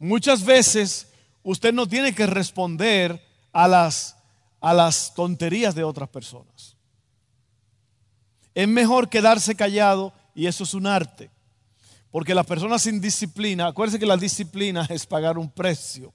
Muchas 0.00 0.44
veces 0.44 1.06
usted 1.44 1.72
no 1.72 1.86
tiene 1.86 2.12
que 2.12 2.26
responder 2.26 3.24
a 3.52 3.68
las, 3.68 4.16
a 4.62 4.72
las 4.72 5.12
tonterías 5.12 5.74
de 5.74 5.82
otras 5.82 6.08
personas. 6.08 6.76
Es 8.54 8.68
mejor 8.68 9.08
quedarse 9.08 9.56
callado 9.56 10.12
y 10.34 10.46
eso 10.46 10.62
es 10.62 10.72
un 10.72 10.86
arte. 10.86 11.30
Porque 12.12 12.34
las 12.34 12.46
personas 12.46 12.82
sin 12.82 13.00
disciplina, 13.00 13.66
acuérdense 13.66 13.98
que 13.98 14.06
la 14.06 14.16
disciplina 14.16 14.86
es 14.88 15.04
pagar 15.04 15.36
un 15.36 15.50
precio. 15.50 16.14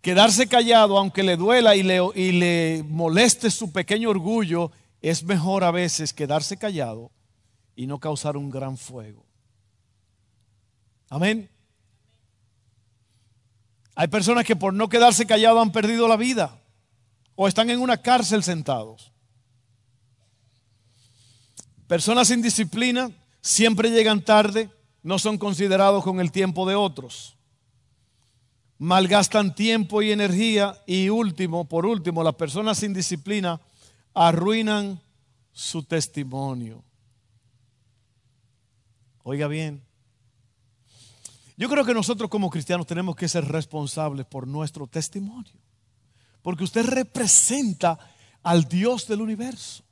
Quedarse 0.00 0.48
callado, 0.48 0.98
aunque 0.98 1.22
le 1.22 1.36
duela 1.36 1.76
y 1.76 1.84
le, 1.84 2.00
y 2.16 2.32
le 2.32 2.84
moleste 2.88 3.50
su 3.50 3.70
pequeño 3.70 4.10
orgullo, 4.10 4.72
es 5.00 5.22
mejor 5.22 5.62
a 5.62 5.70
veces 5.70 6.12
quedarse 6.12 6.56
callado 6.56 7.12
y 7.76 7.86
no 7.86 8.00
causar 8.00 8.36
un 8.36 8.50
gran 8.50 8.76
fuego. 8.76 9.24
Amén. 11.08 11.48
Hay 13.94 14.08
personas 14.08 14.44
que 14.44 14.56
por 14.56 14.74
no 14.74 14.88
quedarse 14.88 15.24
callados 15.24 15.62
han 15.62 15.72
perdido 15.72 16.08
la 16.08 16.16
vida 16.16 16.60
o 17.40 17.46
están 17.46 17.70
en 17.70 17.78
una 17.78 17.96
cárcel 17.96 18.42
sentados. 18.42 19.12
Personas 21.86 22.26
sin 22.26 22.42
disciplina 22.42 23.12
siempre 23.40 23.90
llegan 23.90 24.24
tarde, 24.24 24.68
no 25.04 25.20
son 25.20 25.38
considerados 25.38 26.02
con 26.02 26.18
el 26.18 26.32
tiempo 26.32 26.68
de 26.68 26.74
otros. 26.74 27.38
Malgastan 28.78 29.54
tiempo 29.54 30.02
y 30.02 30.10
energía 30.10 30.82
y 30.84 31.10
último, 31.10 31.68
por 31.68 31.86
último, 31.86 32.24
las 32.24 32.34
personas 32.34 32.78
sin 32.78 32.92
disciplina 32.92 33.60
arruinan 34.14 35.00
su 35.52 35.84
testimonio. 35.84 36.82
Oiga 39.22 39.46
bien. 39.46 39.80
Yo 41.56 41.68
creo 41.68 41.84
que 41.84 41.94
nosotros 41.94 42.28
como 42.28 42.50
cristianos 42.50 42.88
tenemos 42.88 43.14
que 43.14 43.28
ser 43.28 43.44
responsables 43.44 44.26
por 44.26 44.48
nuestro 44.48 44.88
testimonio. 44.88 45.67
Porque 46.42 46.64
usted 46.64 46.84
representa 46.84 47.98
al 48.42 48.68
Dios 48.68 49.06
del 49.06 49.20
universo. 49.20 49.84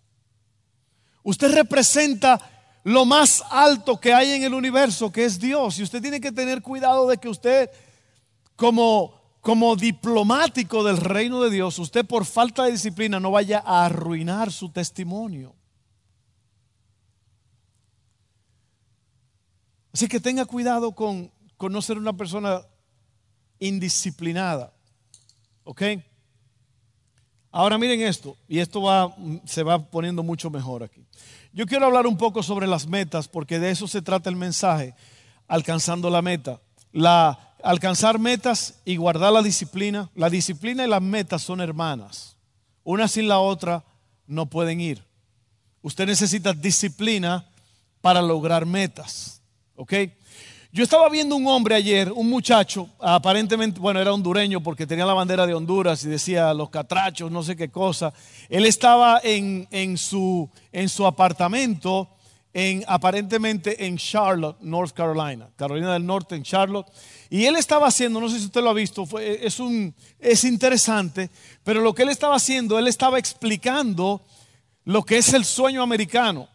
Usted 1.22 1.52
representa 1.52 2.40
lo 2.84 3.04
más 3.04 3.42
alto 3.50 4.00
que 4.00 4.14
hay 4.14 4.30
en 4.30 4.44
el 4.44 4.54
universo, 4.54 5.10
que 5.10 5.24
es 5.24 5.40
Dios. 5.40 5.78
Y 5.78 5.82
usted 5.82 6.00
tiene 6.00 6.20
que 6.20 6.30
tener 6.30 6.62
cuidado 6.62 7.08
de 7.08 7.18
que 7.18 7.28
usted, 7.28 7.68
como, 8.54 9.20
como 9.40 9.74
diplomático 9.74 10.84
del 10.84 10.98
reino 10.98 11.42
de 11.42 11.50
Dios, 11.50 11.78
usted 11.80 12.06
por 12.06 12.24
falta 12.24 12.62
de 12.62 12.70
disciplina 12.70 13.18
no 13.18 13.32
vaya 13.32 13.60
a 13.66 13.86
arruinar 13.86 14.52
su 14.52 14.70
testimonio. 14.70 15.54
Así 19.92 20.06
que 20.06 20.20
tenga 20.20 20.44
cuidado 20.44 20.92
con, 20.94 21.32
con 21.56 21.72
no 21.72 21.82
ser 21.82 21.98
una 21.98 22.16
persona 22.16 22.62
indisciplinada. 23.58 24.72
¿Ok? 25.64 25.82
Ahora 27.56 27.78
miren 27.78 28.02
esto, 28.02 28.36
y 28.46 28.58
esto 28.58 28.82
va, 28.82 29.16
se 29.46 29.62
va 29.62 29.82
poniendo 29.82 30.22
mucho 30.22 30.50
mejor 30.50 30.82
aquí. 30.82 31.06
Yo 31.54 31.64
quiero 31.64 31.86
hablar 31.86 32.06
un 32.06 32.18
poco 32.18 32.42
sobre 32.42 32.66
las 32.66 32.86
metas, 32.86 33.28
porque 33.28 33.58
de 33.58 33.70
eso 33.70 33.88
se 33.88 34.02
trata 34.02 34.28
el 34.28 34.36
mensaje, 34.36 34.94
alcanzando 35.48 36.10
la 36.10 36.20
meta. 36.20 36.60
La, 36.92 37.54
alcanzar 37.62 38.18
metas 38.18 38.74
y 38.84 38.96
guardar 38.96 39.32
la 39.32 39.40
disciplina. 39.40 40.10
La 40.14 40.28
disciplina 40.28 40.84
y 40.84 40.90
las 40.90 41.00
metas 41.00 41.40
son 41.40 41.62
hermanas. 41.62 42.36
Una 42.84 43.08
sin 43.08 43.26
la 43.26 43.38
otra 43.38 43.86
no 44.26 44.44
pueden 44.44 44.82
ir. 44.82 45.02
Usted 45.80 46.08
necesita 46.08 46.52
disciplina 46.52 47.46
para 48.02 48.20
lograr 48.20 48.66
metas. 48.66 49.40
¿Ok? 49.76 49.94
Yo 50.76 50.84
estaba 50.84 51.08
viendo 51.08 51.36
un 51.36 51.46
hombre 51.46 51.74
ayer, 51.74 52.12
un 52.12 52.28
muchacho, 52.28 52.90
aparentemente, 53.00 53.80
bueno, 53.80 53.98
era 53.98 54.12
hondureño 54.12 54.62
porque 54.62 54.86
tenía 54.86 55.06
la 55.06 55.14
bandera 55.14 55.46
de 55.46 55.54
Honduras 55.54 56.04
y 56.04 56.08
decía 56.08 56.52
los 56.52 56.68
catrachos, 56.68 57.30
no 57.32 57.42
sé 57.42 57.56
qué 57.56 57.70
cosa. 57.70 58.12
Él 58.50 58.66
estaba 58.66 59.18
en, 59.24 59.66
en, 59.70 59.96
su, 59.96 60.50
en 60.72 60.90
su 60.90 61.06
apartamento, 61.06 62.10
en, 62.52 62.84
aparentemente 62.88 63.86
en 63.86 63.96
Charlotte, 63.96 64.58
North 64.60 64.92
Carolina, 64.92 65.48
Carolina 65.56 65.94
del 65.94 66.04
Norte, 66.04 66.34
en 66.34 66.42
Charlotte. 66.42 66.88
Y 67.30 67.46
él 67.46 67.56
estaba 67.56 67.86
haciendo, 67.86 68.20
no 68.20 68.28
sé 68.28 68.38
si 68.38 68.44
usted 68.44 68.60
lo 68.60 68.68
ha 68.68 68.74
visto, 68.74 69.08
es, 69.18 69.58
un, 69.58 69.94
es 70.18 70.44
interesante, 70.44 71.30
pero 71.64 71.80
lo 71.80 71.94
que 71.94 72.02
él 72.02 72.10
estaba 72.10 72.36
haciendo, 72.36 72.78
él 72.78 72.86
estaba 72.86 73.18
explicando 73.18 74.20
lo 74.84 75.04
que 75.04 75.16
es 75.16 75.32
el 75.32 75.46
sueño 75.46 75.82
americano. 75.82 76.50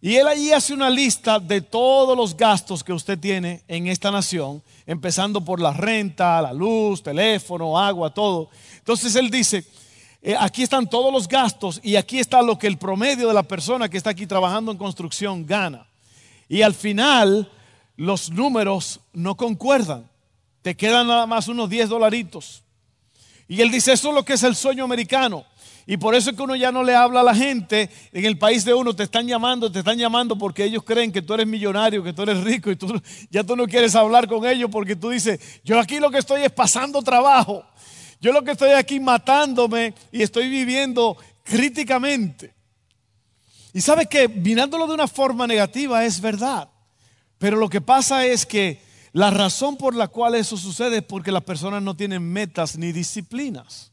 Y 0.00 0.16
él 0.16 0.26
allí 0.26 0.52
hace 0.52 0.74
una 0.74 0.90
lista 0.90 1.38
de 1.38 1.62
todos 1.62 2.16
los 2.16 2.36
gastos 2.36 2.84
que 2.84 2.92
usted 2.92 3.18
tiene 3.18 3.62
en 3.66 3.86
esta 3.86 4.10
nación, 4.10 4.62
empezando 4.86 5.40
por 5.40 5.60
la 5.60 5.72
renta, 5.72 6.42
la 6.42 6.52
luz, 6.52 7.02
teléfono, 7.02 7.78
agua, 7.78 8.12
todo. 8.12 8.50
Entonces 8.76 9.16
él 9.16 9.30
dice, 9.30 9.64
eh, 10.20 10.36
aquí 10.38 10.62
están 10.62 10.88
todos 10.88 11.12
los 11.12 11.26
gastos 11.26 11.80
y 11.82 11.96
aquí 11.96 12.18
está 12.18 12.42
lo 12.42 12.58
que 12.58 12.66
el 12.66 12.78
promedio 12.78 13.28
de 13.28 13.34
la 13.34 13.42
persona 13.42 13.88
que 13.88 13.96
está 13.96 14.10
aquí 14.10 14.26
trabajando 14.26 14.70
en 14.70 14.78
construcción 14.78 15.46
gana. 15.46 15.86
Y 16.48 16.62
al 16.62 16.74
final 16.74 17.50
los 17.96 18.30
números 18.30 19.00
no 19.12 19.36
concuerdan. 19.36 20.08
Te 20.62 20.76
quedan 20.76 21.06
nada 21.06 21.26
más 21.26 21.48
unos 21.48 21.70
10 21.70 21.88
dolaritos. 21.88 22.62
Y 23.48 23.60
él 23.60 23.70
dice, 23.70 23.92
eso 23.92 24.08
es 24.08 24.14
lo 24.14 24.24
que 24.24 24.34
es 24.34 24.42
el 24.42 24.56
sueño 24.56 24.84
americano. 24.84 25.44
Y 25.88 25.96
por 25.98 26.16
eso 26.16 26.30
es 26.30 26.36
que 26.36 26.42
uno 26.42 26.56
ya 26.56 26.72
no 26.72 26.82
le 26.82 26.96
habla 26.96 27.20
a 27.20 27.22
la 27.22 27.34
gente 27.34 27.88
en 28.12 28.24
el 28.24 28.36
país 28.36 28.64
de 28.64 28.74
uno, 28.74 28.94
te 28.94 29.04
están 29.04 29.28
llamando, 29.28 29.70
te 29.70 29.78
están 29.78 29.96
llamando 29.96 30.36
porque 30.36 30.64
ellos 30.64 30.82
creen 30.82 31.12
que 31.12 31.22
tú 31.22 31.34
eres 31.34 31.46
millonario, 31.46 32.02
que 32.02 32.12
tú 32.12 32.22
eres 32.22 32.42
rico 32.42 32.72
y 32.72 32.76
tú 32.76 33.00
ya 33.30 33.44
tú 33.44 33.54
no 33.54 33.66
quieres 33.66 33.94
hablar 33.94 34.26
con 34.26 34.44
ellos 34.44 34.68
porque 34.70 34.96
tú 34.96 35.10
dices, 35.10 35.38
yo 35.62 35.78
aquí 35.78 36.00
lo 36.00 36.10
que 36.10 36.18
estoy 36.18 36.42
es 36.42 36.50
pasando 36.50 37.02
trabajo. 37.02 37.64
Yo 38.20 38.32
lo 38.32 38.42
que 38.42 38.52
estoy 38.52 38.70
aquí 38.70 38.98
matándome 38.98 39.94
y 40.10 40.22
estoy 40.22 40.48
viviendo 40.48 41.16
críticamente. 41.44 42.52
Y 43.72 43.80
sabes 43.80 44.08
que 44.08 44.26
mirándolo 44.26 44.88
de 44.88 44.94
una 44.94 45.06
forma 45.06 45.46
negativa 45.46 46.04
es 46.04 46.20
verdad. 46.20 46.68
Pero 47.38 47.58
lo 47.58 47.68
que 47.68 47.80
pasa 47.80 48.26
es 48.26 48.44
que 48.44 48.80
la 49.12 49.30
razón 49.30 49.76
por 49.76 49.94
la 49.94 50.08
cual 50.08 50.34
eso 50.34 50.56
sucede 50.56 50.98
es 50.98 51.02
porque 51.04 51.30
las 51.30 51.44
personas 51.44 51.82
no 51.82 51.94
tienen 51.94 52.22
metas 52.22 52.76
ni 52.76 52.90
disciplinas. 52.90 53.92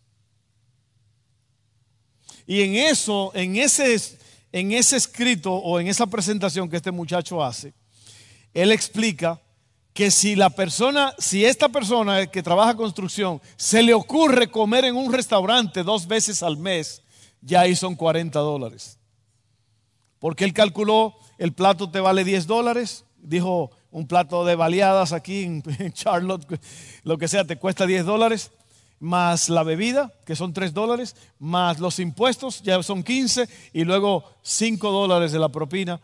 Y 2.45 2.61
en 2.61 2.75
eso, 2.75 3.31
en 3.33 3.55
ese, 3.55 3.95
en 4.51 4.71
ese 4.71 4.97
escrito 4.97 5.53
o 5.53 5.79
en 5.79 5.87
esa 5.87 6.07
presentación 6.07 6.69
que 6.69 6.77
este 6.77 6.91
muchacho 6.91 7.43
hace, 7.43 7.73
él 8.53 8.71
explica 8.71 9.41
que 9.93 10.09
si 10.09 10.35
la 10.35 10.49
persona, 10.49 11.13
si 11.19 11.45
esta 11.45 11.69
persona 11.69 12.25
que 12.25 12.43
trabaja 12.43 12.75
construcción 12.75 13.41
se 13.55 13.83
le 13.83 13.93
ocurre 13.93 14.49
comer 14.49 14.85
en 14.85 14.95
un 14.95 15.13
restaurante 15.13 15.83
dos 15.83 16.07
veces 16.07 16.41
al 16.41 16.57
mes, 16.57 17.03
ya 17.41 17.61
ahí 17.61 17.75
son 17.75 17.95
40 17.95 18.39
dólares. 18.39 18.97
Porque 20.19 20.45
él 20.45 20.53
calculó, 20.53 21.15
el 21.37 21.53
plato 21.53 21.91
te 21.91 21.99
vale 21.99 22.23
10 22.23 22.47
dólares, 22.47 23.05
dijo 23.17 23.71
un 23.91 24.07
plato 24.07 24.45
de 24.45 24.55
baleadas 24.55 25.13
aquí 25.13 25.43
en, 25.43 25.63
Charlotte, 25.93 26.59
lo 27.03 27.17
que 27.17 27.27
sea, 27.27 27.45
te 27.45 27.57
cuesta 27.57 27.85
10 27.85 28.05
dólares 28.05 28.51
más 29.03 29.49
la 29.49 29.63
bebida, 29.63 30.13
que 30.25 30.33
son 30.33 30.53
3 30.53 30.73
dólares, 30.73 31.17
más 31.37 31.77
los 31.79 31.99
impuestos, 31.99 32.61
ya 32.61 32.81
son 32.81 33.03
15, 33.03 33.49
y 33.73 33.83
luego 33.83 34.23
5 34.43 34.91
dólares 34.91 35.33
de 35.33 35.39
la 35.39 35.49
propina. 35.49 35.99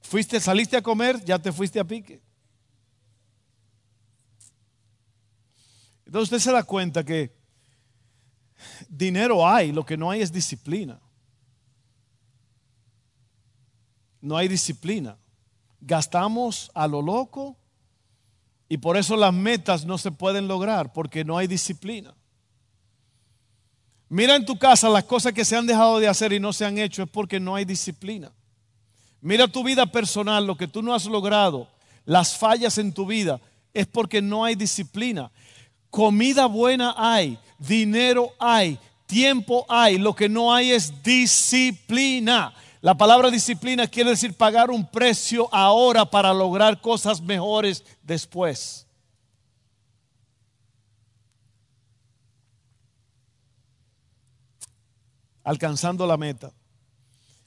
Fuiste, 0.00 0.40
saliste 0.40 0.76
a 0.76 0.82
comer, 0.82 1.24
ya 1.24 1.38
te 1.38 1.52
fuiste 1.52 1.78
a 1.78 1.84
pique. 1.84 2.20
Entonces 6.04 6.24
usted 6.24 6.50
se 6.50 6.52
da 6.52 6.64
cuenta 6.64 7.04
que 7.04 7.32
dinero 8.88 9.46
hay, 9.46 9.70
lo 9.70 9.86
que 9.86 9.96
no 9.96 10.10
hay 10.10 10.20
es 10.20 10.32
disciplina. 10.32 11.00
No 14.20 14.36
hay 14.36 14.48
disciplina. 14.48 15.16
Gastamos 15.80 16.72
a 16.74 16.88
lo 16.88 17.00
loco 17.00 17.56
y 18.68 18.78
por 18.78 18.96
eso 18.96 19.16
las 19.16 19.32
metas 19.32 19.84
no 19.84 19.98
se 19.98 20.10
pueden 20.10 20.48
lograr, 20.48 20.92
porque 20.92 21.24
no 21.24 21.38
hay 21.38 21.46
disciplina. 21.46 22.16
Mira 24.10 24.34
en 24.34 24.44
tu 24.44 24.58
casa 24.58 24.88
las 24.88 25.04
cosas 25.04 25.32
que 25.32 25.44
se 25.44 25.56
han 25.56 25.68
dejado 25.68 26.00
de 26.00 26.08
hacer 26.08 26.32
y 26.32 26.40
no 26.40 26.52
se 26.52 26.64
han 26.64 26.78
hecho 26.78 27.04
es 27.04 27.08
porque 27.08 27.38
no 27.38 27.54
hay 27.54 27.64
disciplina. 27.64 28.32
Mira 29.20 29.46
tu 29.46 29.62
vida 29.62 29.86
personal, 29.86 30.44
lo 30.44 30.56
que 30.56 30.66
tú 30.66 30.82
no 30.82 30.92
has 30.92 31.06
logrado, 31.06 31.68
las 32.04 32.36
fallas 32.36 32.76
en 32.78 32.92
tu 32.92 33.06
vida, 33.06 33.40
es 33.72 33.86
porque 33.86 34.20
no 34.20 34.44
hay 34.44 34.56
disciplina. 34.56 35.30
Comida 35.90 36.46
buena 36.46 36.92
hay, 36.98 37.38
dinero 37.56 38.32
hay, 38.40 38.80
tiempo 39.06 39.64
hay, 39.68 39.96
lo 39.96 40.12
que 40.16 40.28
no 40.28 40.52
hay 40.52 40.72
es 40.72 41.04
disciplina. 41.04 42.52
La 42.80 42.96
palabra 42.96 43.30
disciplina 43.30 43.86
quiere 43.86 44.10
decir 44.10 44.34
pagar 44.34 44.72
un 44.72 44.84
precio 44.88 45.48
ahora 45.54 46.04
para 46.04 46.34
lograr 46.34 46.80
cosas 46.80 47.20
mejores 47.20 47.84
después. 48.02 48.88
Alcanzando 55.50 56.06
la 56.06 56.16
meta. 56.16 56.52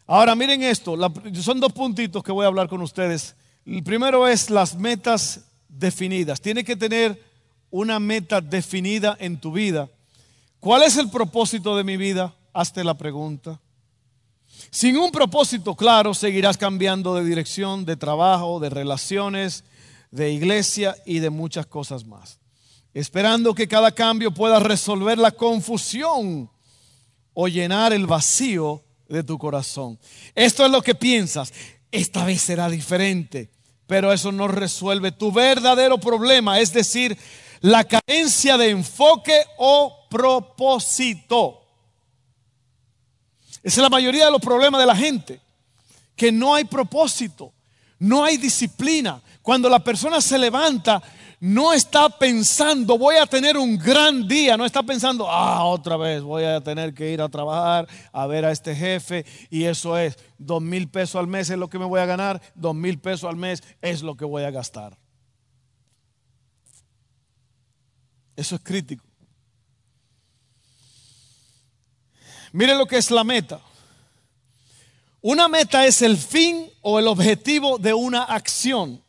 Ahora 0.06 0.36
miren 0.36 0.62
esto, 0.62 0.98
son 1.36 1.62
dos 1.62 1.72
puntitos 1.72 2.22
que 2.22 2.34
voy 2.34 2.44
a 2.44 2.50
hablar 2.50 2.68
con 2.68 2.82
ustedes. 2.82 3.34
El 3.66 3.82
primero 3.82 4.28
es 4.28 4.50
las 4.50 4.76
metas 4.76 5.46
definidas. 5.70 6.42
Tiene 6.42 6.66
que 6.66 6.76
tener 6.76 7.24
una 7.72 8.02
meta 8.02 8.42
definida 8.42 9.16
en 9.22 9.40
tu 9.40 9.54
vida. 9.54 9.88
¿Cuál 10.60 10.84
es 10.84 10.98
el 10.98 11.10
propósito 11.10 11.78
de 11.78 11.86
mi 11.86 11.96
vida? 11.96 12.36
Hazte 12.52 12.84
la 12.84 12.98
pregunta. 12.98 13.62
Sin 14.70 14.98
un 14.98 15.10
propósito 15.10 15.74
claro, 15.74 16.14
seguirás 16.14 16.58
cambiando 16.58 17.16
de 17.16 17.24
dirección, 17.24 17.86
de 17.86 17.96
trabajo, 17.96 18.60
de 18.60 18.70
relaciones, 18.70 19.64
de 20.12 20.30
iglesia 20.30 20.98
y 21.06 21.20
de 21.20 21.30
muchas 21.30 21.68
cosas 21.68 22.06
más. 22.06 22.38
Esperando 22.94 23.56
que 23.56 23.70
cada 23.70 23.94
cambio 23.94 24.34
pueda 24.34 24.60
resolver 24.60 25.18
la 25.18 25.32
confusión 25.32 26.50
o 27.34 27.48
llenar 27.48 27.94
el 27.94 28.06
vacío 28.06 28.84
de 29.08 29.24
tu 29.24 29.38
corazón. 29.38 30.00
Esto 30.36 30.66
es 30.66 30.72
lo 30.72 30.82
que 30.82 30.96
piensas. 30.96 31.54
Esta 31.92 32.26
vez 32.26 32.42
será 32.42 32.70
diferente, 32.70 33.50
pero 33.88 34.12
eso 34.12 34.32
no 34.32 34.48
resuelve 34.48 35.12
tu 35.12 35.32
verdadero 35.32 36.00
problema, 36.00 36.60
es 36.60 36.74
decir, 36.74 37.18
la 37.62 37.84
carencia 37.84 38.58
de 38.58 38.70
enfoque 38.70 39.44
o 39.58 40.08
propósito. 40.10 41.62
Esa 43.62 43.80
es 43.80 43.84
la 43.84 43.90
mayoría 43.90 44.26
de 44.26 44.32
los 44.32 44.42
problemas 44.42 44.82
de 44.82 44.88
la 44.88 44.96
gente, 44.96 45.40
que 46.16 46.32
no 46.32 46.54
hay 46.54 46.66
propósito, 46.66 47.54
no 48.00 48.24
hay 48.24 48.38
disciplina. 48.38 49.22
Cuando 49.42 49.70
la 49.70 49.80
persona 49.80 50.20
se 50.20 50.38
levanta, 50.38 51.02
no 51.44 51.74
está 51.74 52.08
pensando, 52.08 52.98
voy 52.98 53.18
a 53.18 53.26
tener 53.26 53.58
un 53.58 53.78
gran 53.78 54.26
día, 54.30 54.56
no 54.56 54.64
está 54.64 54.82
pensando, 54.82 55.30
ah, 55.30 55.66
otra 55.66 55.98
vez 55.98 56.22
voy 56.22 56.46
a 56.46 56.62
tener 56.62 56.94
que 56.94 57.12
ir 57.12 57.22
a 57.22 57.28
trabajar, 57.28 57.86
a 58.14 58.28
ver 58.28 58.46
a 58.46 58.52
este 58.54 58.74
jefe, 58.74 59.26
y 59.50 59.66
eso 59.66 59.98
es, 59.98 60.18
dos 60.38 60.62
mil 60.62 60.88
pesos 60.88 61.18
al 61.18 61.28
mes 61.28 61.50
es 61.50 61.58
lo 61.58 61.70
que 61.70 61.78
me 61.78 61.84
voy 61.84 62.00
a 62.00 62.06
ganar, 62.06 62.42
dos 62.56 62.74
mil 62.74 62.98
pesos 62.98 63.30
al 63.30 63.36
mes 63.36 63.62
es 63.82 64.04
lo 64.04 64.16
que 64.16 64.24
voy 64.24 64.44
a 64.44 64.52
gastar. 64.52 64.98
Eso 68.38 68.56
es 68.56 68.62
crítico. 68.62 69.04
Miren 72.54 72.78
lo 72.78 72.86
que 72.86 72.96
es 72.96 73.12
la 73.12 73.26
meta. 73.26 73.60
Una 75.20 75.50
meta 75.50 75.86
es 75.86 76.02
el 76.04 76.18
fin 76.18 76.70
o 76.80 77.00
el 77.00 77.08
objetivo 77.08 77.80
de 77.80 77.94
una 77.94 78.24
acción. 78.24 79.03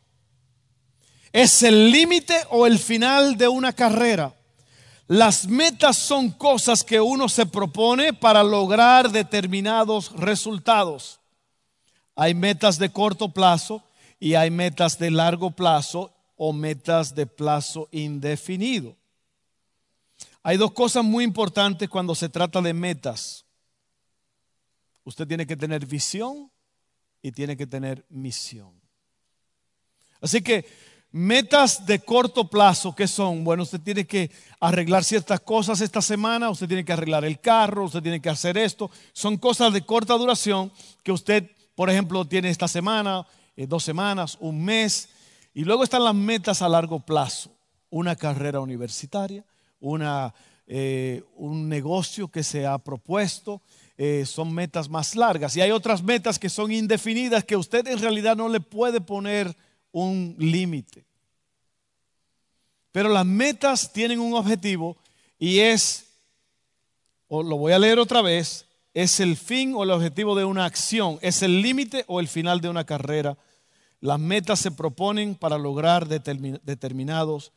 Es 1.35 1.63
el 1.63 1.91
límite 1.91 2.33
o 2.49 2.65
el 2.65 2.79
final 2.79 3.35
de 3.35 3.49
una 3.49 3.73
carrera. 3.73 4.33
Las 5.05 5.45
metas 5.45 5.97
son 5.97 6.31
cosas 6.31 6.81
que 6.81 7.01
uno 7.01 7.27
se 7.27 7.45
propone 7.45 8.13
para 8.13 8.41
lograr 8.41 9.11
determinados 9.11 10.13
resultados. 10.13 11.19
Hay 12.15 12.33
metas 12.33 12.79
de 12.79 12.89
corto 12.89 13.33
plazo 13.33 13.83
y 14.17 14.35
hay 14.35 14.49
metas 14.49 14.97
de 14.97 15.11
largo 15.11 15.51
plazo 15.51 16.15
o 16.37 16.53
metas 16.53 17.13
de 17.13 17.27
plazo 17.27 17.89
indefinido. 17.91 18.95
Hay 20.41 20.55
dos 20.55 20.71
cosas 20.71 21.03
muy 21.03 21.25
importantes 21.25 21.89
cuando 21.89 22.15
se 22.15 22.29
trata 22.29 22.61
de 22.61 22.73
metas. 22.73 23.43
Usted 25.03 25.27
tiene 25.27 25.45
que 25.45 25.57
tener 25.57 25.85
visión 25.85 26.49
y 27.21 27.33
tiene 27.33 27.57
que 27.57 27.67
tener 27.67 28.05
misión. 28.07 28.85
Así 30.21 30.41
que 30.41 30.65
metas 31.15 31.85
de 31.85 31.99
corto 31.99 32.49
plazo, 32.49 32.93
¿qué 32.93 33.07
son? 33.07 33.45
Bueno, 33.45 33.63
usted 33.63 33.79
tiene 33.79 34.05
que 34.05 34.29
arreglar 34.59 35.05
ciertas 35.05 35.39
cosas 35.39 35.79
esta 35.79 36.01
semana, 36.01 36.49
usted 36.49 36.67
tiene 36.67 36.83
que 36.83 36.91
arreglar 36.91 37.23
el 37.23 37.39
carro, 37.39 37.85
usted 37.85 38.03
tiene 38.03 38.21
que 38.21 38.27
hacer 38.27 38.57
esto. 38.57 38.91
Son 39.13 39.37
cosas 39.37 39.71
de 39.71 39.85
corta 39.85 40.15
duración 40.15 40.73
que 41.03 41.13
usted, 41.13 41.49
por 41.73 41.89
ejemplo, 41.89 42.25
tiene 42.25 42.49
esta 42.49 42.67
semana, 42.67 43.25
eh, 43.55 43.65
dos 43.65 43.81
semanas, 43.85 44.37
un 44.41 44.61
mes. 44.61 45.07
Y 45.53 45.63
luego 45.63 45.85
están 45.85 46.03
las 46.03 46.13
metas 46.13 46.61
a 46.61 46.67
largo 46.67 46.99
plazo. 46.99 47.49
Una 47.89 48.17
carrera 48.17 48.59
universitaria, 48.59 49.45
una, 49.79 50.33
eh, 50.67 51.23
un 51.37 51.69
negocio 51.69 52.27
que 52.27 52.43
se 52.43 52.67
ha 52.67 52.77
propuesto, 52.77 53.61
eh, 53.97 54.25
son 54.25 54.53
metas 54.53 54.89
más 54.89 55.15
largas. 55.15 55.55
Y 55.55 55.61
hay 55.61 55.71
otras 55.71 56.03
metas 56.03 56.37
que 56.37 56.49
son 56.49 56.73
indefinidas 56.73 57.45
que 57.45 57.55
usted 57.55 57.87
en 57.87 57.99
realidad 57.99 58.35
no 58.35 58.49
le 58.49 58.59
puede 58.59 58.99
poner 58.99 59.55
un 59.95 60.35
límite. 60.37 61.05
Pero 62.91 63.07
las 63.07 63.25
metas 63.25 63.93
tienen 63.93 64.19
un 64.19 64.33
objetivo 64.33 64.97
y 65.39 65.59
es, 65.59 66.07
o 67.29 67.41
lo 67.41 67.57
voy 67.57 67.71
a 67.71 67.79
leer 67.79 67.97
otra 67.99 68.21
vez, 68.21 68.65
es 68.93 69.21
el 69.21 69.37
fin 69.37 69.73
o 69.73 69.83
el 69.83 69.91
objetivo 69.91 70.35
de 70.35 70.43
una 70.43 70.65
acción, 70.65 71.17
es 71.21 71.41
el 71.43 71.61
límite 71.61 72.03
o 72.07 72.19
el 72.19 72.27
final 72.27 72.59
de 72.59 72.67
una 72.67 72.85
carrera. 72.85 73.37
Las 74.01 74.19
metas 74.19 74.59
se 74.59 74.71
proponen 74.71 75.33
para 75.33 75.57
lograr 75.57 76.09
determinados 76.09 77.53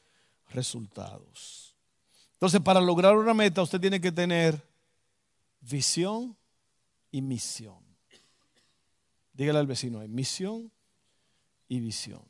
resultados. 0.51 1.75
Entonces, 2.35 2.61
para 2.61 2.81
lograr 2.81 3.17
una 3.17 3.35
meta, 3.35 3.63
usted 3.63 3.81
tiene 3.81 4.01
que 4.01 4.13
tener 4.13 4.63
visión 5.61 6.37
y 7.11 7.21
misión. 7.21 7.79
Dígale 9.33 9.59
al 9.59 9.67
vecino, 9.67 9.99
hay 9.99 10.09
misión 10.09 10.71
y 11.69 11.81
visión. 11.81 12.23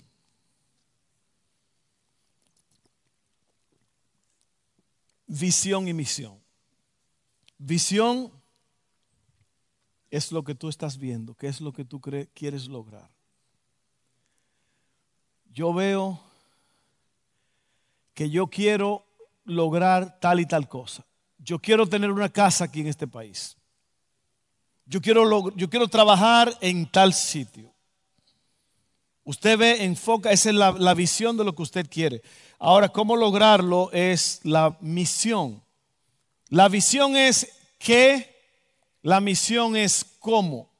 Visión 5.27 5.87
y 5.87 5.92
misión. 5.92 6.40
Visión 7.59 8.33
es 10.11 10.33
lo 10.33 10.42
que 10.42 10.55
tú 10.55 10.68
estás 10.68 10.96
viendo, 10.96 11.35
qué 11.35 11.48
es 11.48 11.61
lo 11.61 11.72
que 11.72 11.85
tú 11.85 12.01
quieres 12.35 12.66
lograr. 12.66 13.11
Yo 15.53 15.72
veo 15.74 16.20
que 18.14 18.31
yo 18.31 18.46
quiero 18.48 19.05
lograr 19.44 20.18
tal 20.20 20.40
y 20.40 20.46
tal 20.46 20.68
cosa. 20.68 21.05
Yo 21.38 21.59
quiero 21.59 21.87
tener 21.87 22.11
una 22.11 22.29
casa 22.29 22.64
aquí 22.64 22.81
en 22.81 22.88
este 22.88 23.07
país. 23.07 23.57
Yo 24.87 25.01
quiero, 25.01 25.55
yo 25.55 25.68
quiero 25.68 25.88
trabajar 25.88 26.57
en 26.61 26.90
tal 26.90 27.12
sitio. 27.12 27.72
Usted 29.29 29.59
ve, 29.59 29.85
enfoca, 29.85 30.33
esa 30.33 30.49
es 30.49 30.55
la, 30.55 30.73
la 30.73 30.95
visión 30.95 31.37
de 31.37 31.45
lo 31.45 31.55
que 31.55 31.61
usted 31.61 31.87
quiere. 31.91 32.23
Ahora, 32.59 32.88
¿cómo 32.88 33.14
lograrlo? 33.14 33.91
Es 33.93 34.41
la 34.43 34.79
misión. 34.81 35.62
La 36.49 36.71
visión 36.71 37.14
es 37.14 37.47
qué, 37.79 38.35
la 39.03 39.21
misión 39.21 39.77
es 39.77 40.03
cómo. 40.19 40.71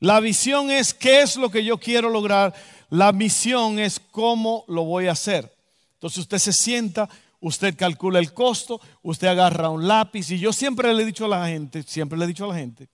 La 0.00 0.20
visión 0.20 0.70
es 0.70 0.92
qué 0.92 1.22
es 1.22 1.36
lo 1.36 1.50
que 1.50 1.64
yo 1.64 1.78
quiero 1.78 2.10
lograr, 2.10 2.52
la 2.90 3.10
misión 3.12 3.78
es 3.78 3.98
cómo 3.98 4.66
lo 4.68 4.84
voy 4.84 5.06
a 5.06 5.12
hacer. 5.12 5.50
Entonces 5.94 6.18
usted 6.18 6.38
se 6.40 6.52
sienta, 6.52 7.08
usted 7.40 7.74
calcula 7.74 8.18
el 8.18 8.34
costo, 8.34 8.82
usted 9.00 9.28
agarra 9.28 9.70
un 9.70 9.88
lápiz 9.88 10.30
y 10.30 10.38
yo 10.38 10.52
siempre 10.52 10.92
le 10.92 11.04
he 11.04 11.06
dicho 11.06 11.24
a 11.24 11.28
la 11.28 11.48
gente, 11.48 11.84
siempre 11.84 12.18
le 12.18 12.26
he 12.26 12.28
dicho 12.28 12.44
a 12.44 12.48
la 12.48 12.56
gente, 12.56 12.90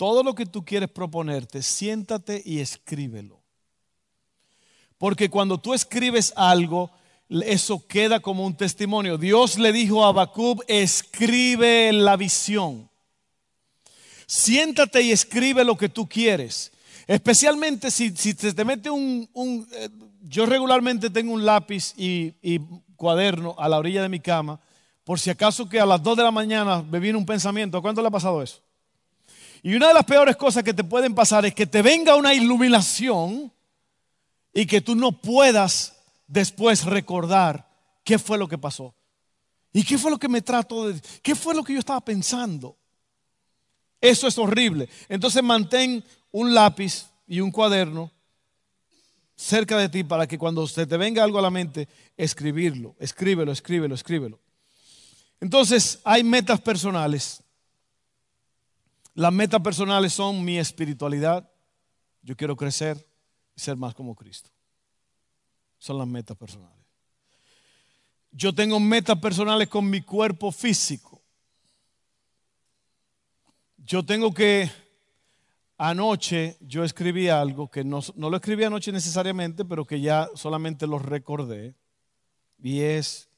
todo 0.00 0.22
lo 0.22 0.34
que 0.34 0.46
tú 0.46 0.64
quieres 0.64 0.88
proponerte, 0.88 1.62
siéntate 1.62 2.40
y 2.42 2.60
escríbelo. 2.60 3.38
Porque 4.96 5.28
cuando 5.28 5.58
tú 5.58 5.74
escribes 5.74 6.32
algo, 6.36 6.90
eso 7.28 7.86
queda 7.86 8.18
como 8.18 8.46
un 8.46 8.56
testimonio. 8.56 9.18
Dios 9.18 9.58
le 9.58 9.74
dijo 9.74 10.02
a 10.02 10.08
Abacub, 10.08 10.64
escribe 10.68 11.92
la 11.92 12.16
visión. 12.16 12.88
Siéntate 14.26 15.02
y 15.02 15.12
escribe 15.12 15.64
lo 15.64 15.76
que 15.76 15.90
tú 15.90 16.08
quieres. 16.08 16.72
Especialmente 17.06 17.90
si, 17.90 18.16
si 18.16 18.32
te 18.32 18.64
mete 18.64 18.88
un, 18.88 19.28
eh, 19.74 19.90
yo 20.22 20.46
regularmente 20.46 21.10
tengo 21.10 21.34
un 21.34 21.44
lápiz 21.44 21.92
y, 21.94 22.32
cuaderno 22.96 23.54
a 23.58 23.68
la 23.68 23.76
orilla 23.76 24.00
de 24.00 24.08
mi 24.08 24.20
cama, 24.20 24.60
por 25.04 25.20
si 25.20 25.28
acaso 25.28 25.68
que 25.68 25.78
a 25.78 25.84
las 25.84 26.02
2 26.02 26.16
de 26.16 26.22
la 26.22 26.30
mañana 26.30 26.80
me 26.90 27.00
viene 27.00 27.18
un 27.18 27.26
pensamiento. 27.26 27.82
¿Cuánto 27.82 28.00
le 28.00 28.08
ha 28.08 28.10
pasado 28.10 28.42
eso? 28.42 28.62
Y 29.62 29.74
una 29.74 29.88
de 29.88 29.94
las 29.94 30.04
peores 30.04 30.36
cosas 30.36 30.62
que 30.62 30.74
te 30.74 30.84
pueden 30.84 31.14
pasar 31.14 31.44
es 31.44 31.54
que 31.54 31.66
te 31.66 31.82
venga 31.82 32.16
una 32.16 32.34
iluminación 32.34 33.52
y 34.52 34.66
que 34.66 34.80
tú 34.80 34.94
no 34.94 35.12
puedas 35.12 35.96
después 36.26 36.84
recordar 36.84 37.68
qué 38.04 38.18
fue 38.18 38.38
lo 38.38 38.48
que 38.48 38.58
pasó. 38.58 38.94
¿Y 39.72 39.84
qué 39.84 39.98
fue 39.98 40.10
lo 40.10 40.18
que 40.18 40.28
me 40.28 40.42
trató 40.42 40.88
de 40.88 41.00
¿Qué 41.22 41.34
fue 41.34 41.54
lo 41.54 41.62
que 41.62 41.74
yo 41.74 41.78
estaba 41.78 42.00
pensando? 42.00 42.76
Eso 44.00 44.26
es 44.26 44.38
horrible. 44.38 44.88
Entonces 45.08 45.42
mantén 45.42 46.04
un 46.32 46.54
lápiz 46.54 47.06
y 47.26 47.40
un 47.40 47.50
cuaderno 47.50 48.10
cerca 49.36 49.78
de 49.78 49.88
ti 49.88 50.04
para 50.04 50.26
que 50.26 50.38
cuando 50.38 50.66
se 50.66 50.86
te 50.86 50.96
venga 50.96 51.22
algo 51.24 51.38
a 51.38 51.42
la 51.42 51.50
mente, 51.50 51.88
escribirlo, 52.16 52.94
escríbelo, 52.98 53.52
escríbelo, 53.52 53.94
escríbelo. 53.94 54.40
Entonces, 55.40 56.00
hay 56.04 56.22
metas 56.22 56.60
personales. 56.60 57.42
Las 59.14 59.32
metas 59.32 59.60
personales 59.60 60.12
son 60.12 60.44
mi 60.44 60.58
espiritualidad. 60.58 61.50
Yo 62.22 62.36
quiero 62.36 62.56
crecer 62.56 63.06
y 63.56 63.60
ser 63.60 63.76
más 63.76 63.94
como 63.94 64.14
Cristo. 64.14 64.50
Son 65.78 65.98
las 65.98 66.06
metas 66.06 66.36
personales. 66.36 66.78
Yo 68.32 68.54
tengo 68.54 68.78
metas 68.78 69.18
personales 69.18 69.68
con 69.68 69.88
mi 69.88 70.02
cuerpo 70.02 70.52
físico. 70.52 71.20
Yo 73.78 74.04
tengo 74.04 74.32
que, 74.32 74.70
anoche 75.76 76.56
yo 76.60 76.84
escribí 76.84 77.28
algo 77.28 77.68
que 77.68 77.82
no, 77.82 78.00
no 78.14 78.30
lo 78.30 78.36
escribí 78.36 78.62
anoche 78.62 78.92
necesariamente, 78.92 79.64
pero 79.64 79.84
que 79.84 80.00
ya 80.00 80.28
solamente 80.34 80.86
lo 80.86 80.98
recordé. 80.98 81.74
Y 82.62 82.80
es, 82.82 83.29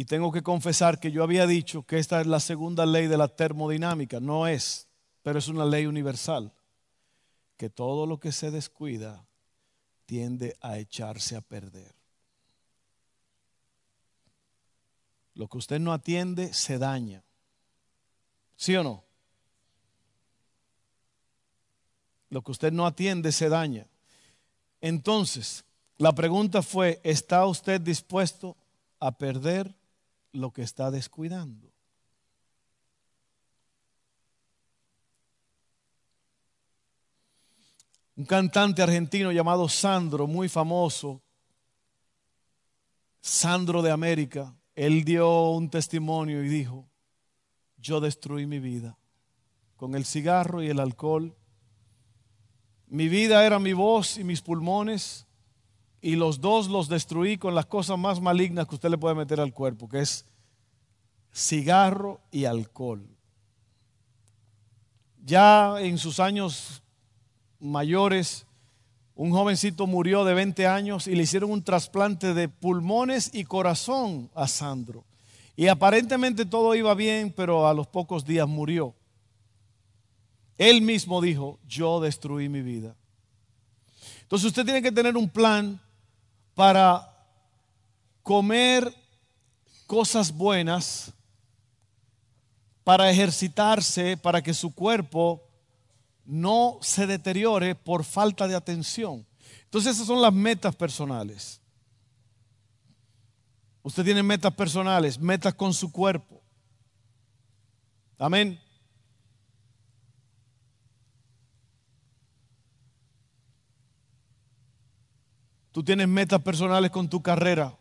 y 0.00 0.06
tengo 0.06 0.32
que 0.32 0.42
confesar 0.42 0.98
que 0.98 1.12
yo 1.12 1.22
había 1.22 1.46
dicho 1.46 1.82
que 1.82 1.98
esta 1.98 2.22
es 2.22 2.26
la 2.26 2.40
segunda 2.40 2.86
ley 2.86 3.06
de 3.06 3.18
la 3.18 3.28
termodinámica. 3.28 4.18
No 4.18 4.46
es, 4.46 4.88
pero 5.20 5.38
es 5.38 5.46
una 5.46 5.66
ley 5.66 5.84
universal. 5.84 6.54
Que 7.58 7.68
todo 7.68 8.06
lo 8.06 8.18
que 8.18 8.32
se 8.32 8.50
descuida 8.50 9.26
tiende 10.06 10.56
a 10.62 10.78
echarse 10.78 11.36
a 11.36 11.42
perder. 11.42 11.94
Lo 15.34 15.48
que 15.48 15.58
usted 15.58 15.78
no 15.78 15.92
atiende 15.92 16.54
se 16.54 16.78
daña. 16.78 17.22
¿Sí 18.56 18.74
o 18.76 18.82
no? 18.82 19.04
Lo 22.30 22.40
que 22.40 22.52
usted 22.52 22.72
no 22.72 22.86
atiende 22.86 23.32
se 23.32 23.50
daña. 23.50 23.86
Entonces, 24.80 25.62
la 25.98 26.14
pregunta 26.14 26.62
fue, 26.62 27.02
¿está 27.04 27.44
usted 27.44 27.82
dispuesto 27.82 28.56
a 28.98 29.12
perder 29.12 29.78
lo 30.32 30.52
que 30.52 30.62
está 30.62 30.90
descuidando? 30.90 31.72
Un 38.16 38.24
cantante 38.26 38.82
argentino 38.82 39.32
llamado 39.32 39.68
Sandro, 39.68 40.26
muy 40.26 40.48
famoso, 40.48 41.22
Sandro 43.20 43.82
de 43.82 43.90
América, 43.90 44.54
él 44.74 45.04
dio 45.04 45.50
un 45.50 45.70
testimonio 45.70 46.42
y 46.44 46.48
dijo, 46.48 46.88
yo 47.76 48.00
destruí 48.00 48.46
mi 48.46 48.58
vida 48.58 48.98
con 49.76 49.94
el 49.94 50.04
cigarro 50.04 50.62
y 50.62 50.68
el 50.68 50.80
alcohol. 50.80 51.34
Mi 52.86 53.08
vida 53.08 53.46
era 53.46 53.58
mi 53.58 53.72
voz 53.72 54.18
y 54.18 54.24
mis 54.24 54.42
pulmones 54.42 55.26
y 56.02 56.16
los 56.16 56.40
dos 56.40 56.68
los 56.68 56.88
destruí 56.88 57.36
con 57.36 57.54
las 57.54 57.66
cosas 57.66 57.98
más 57.98 58.20
malignas 58.20 58.66
que 58.66 58.74
usted 58.74 58.90
le 58.90 58.98
puede 58.98 59.14
meter 59.14 59.40
al 59.40 59.52
cuerpo, 59.52 59.88
que 59.88 60.00
es 60.00 60.24
cigarro 61.32 62.20
y 62.30 62.44
alcohol. 62.46 63.06
Ya 65.24 65.80
en 65.80 65.98
sus 65.98 66.18
años 66.18 66.82
mayores, 67.58 68.46
un 69.14 69.32
jovencito 69.32 69.86
murió 69.86 70.24
de 70.24 70.32
20 70.32 70.66
años 70.66 71.06
y 71.06 71.14
le 71.14 71.24
hicieron 71.24 71.50
un 71.50 71.62
trasplante 71.62 72.32
de 72.32 72.48
pulmones 72.48 73.30
y 73.34 73.44
corazón 73.44 74.30
a 74.34 74.48
Sandro. 74.48 75.04
Y 75.56 75.68
aparentemente 75.68 76.46
todo 76.46 76.74
iba 76.74 76.94
bien, 76.94 77.30
pero 77.36 77.68
a 77.68 77.74
los 77.74 77.86
pocos 77.86 78.24
días 78.24 78.48
murió. 78.48 78.94
Él 80.56 80.80
mismo 80.80 81.20
dijo, 81.20 81.58
yo 81.68 82.00
destruí 82.00 82.48
mi 82.48 82.62
vida. 82.62 82.96
Entonces 84.22 84.46
usted 84.46 84.64
tiene 84.64 84.80
que 84.80 84.92
tener 84.92 85.16
un 85.16 85.28
plan 85.28 85.80
para 86.54 87.06
comer 88.22 88.92
cosas 89.86 90.32
buenas, 90.32 91.12
para 92.84 93.10
ejercitarse, 93.10 94.16
para 94.16 94.42
que 94.42 94.54
su 94.54 94.74
cuerpo 94.74 95.42
no 96.24 96.78
se 96.80 97.06
deteriore 97.06 97.74
por 97.74 98.04
falta 98.04 98.46
de 98.46 98.54
atención. 98.54 99.26
Entonces 99.64 99.94
esas 99.94 100.06
son 100.06 100.22
las 100.22 100.32
metas 100.32 100.76
personales. 100.76 101.60
Usted 103.82 104.04
tiene 104.04 104.22
metas 104.22 104.52
personales, 104.54 105.18
metas 105.18 105.54
con 105.54 105.72
su 105.72 105.90
cuerpo. 105.90 106.42
Amén. 108.18 108.60
Tú 115.80 115.84
tienes 115.84 116.08
metas 116.08 116.42
personales 116.42 116.90
con 116.90 117.08
tu 117.08 117.22
carrera. 117.22 117.74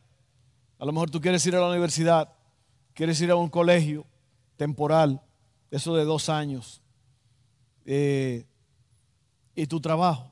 A 0.78 0.86
lo 0.86 0.94
mejor 0.94 1.10
tú 1.10 1.20
quieres 1.20 1.46
ir 1.46 1.54
a 1.58 1.60
la 1.60 1.68
universidad, 1.68 2.34
quieres 2.94 3.20
ir 3.20 3.30
a 3.30 3.36
un 3.36 3.50
colegio 3.50 4.06
temporal, 4.56 5.22
eso 5.70 5.94
de 5.98 6.06
dos 6.06 6.30
años. 6.30 6.82
Eh, 7.84 8.46
y 9.54 9.68
tu 9.68 9.82
trabajo. 9.82 10.32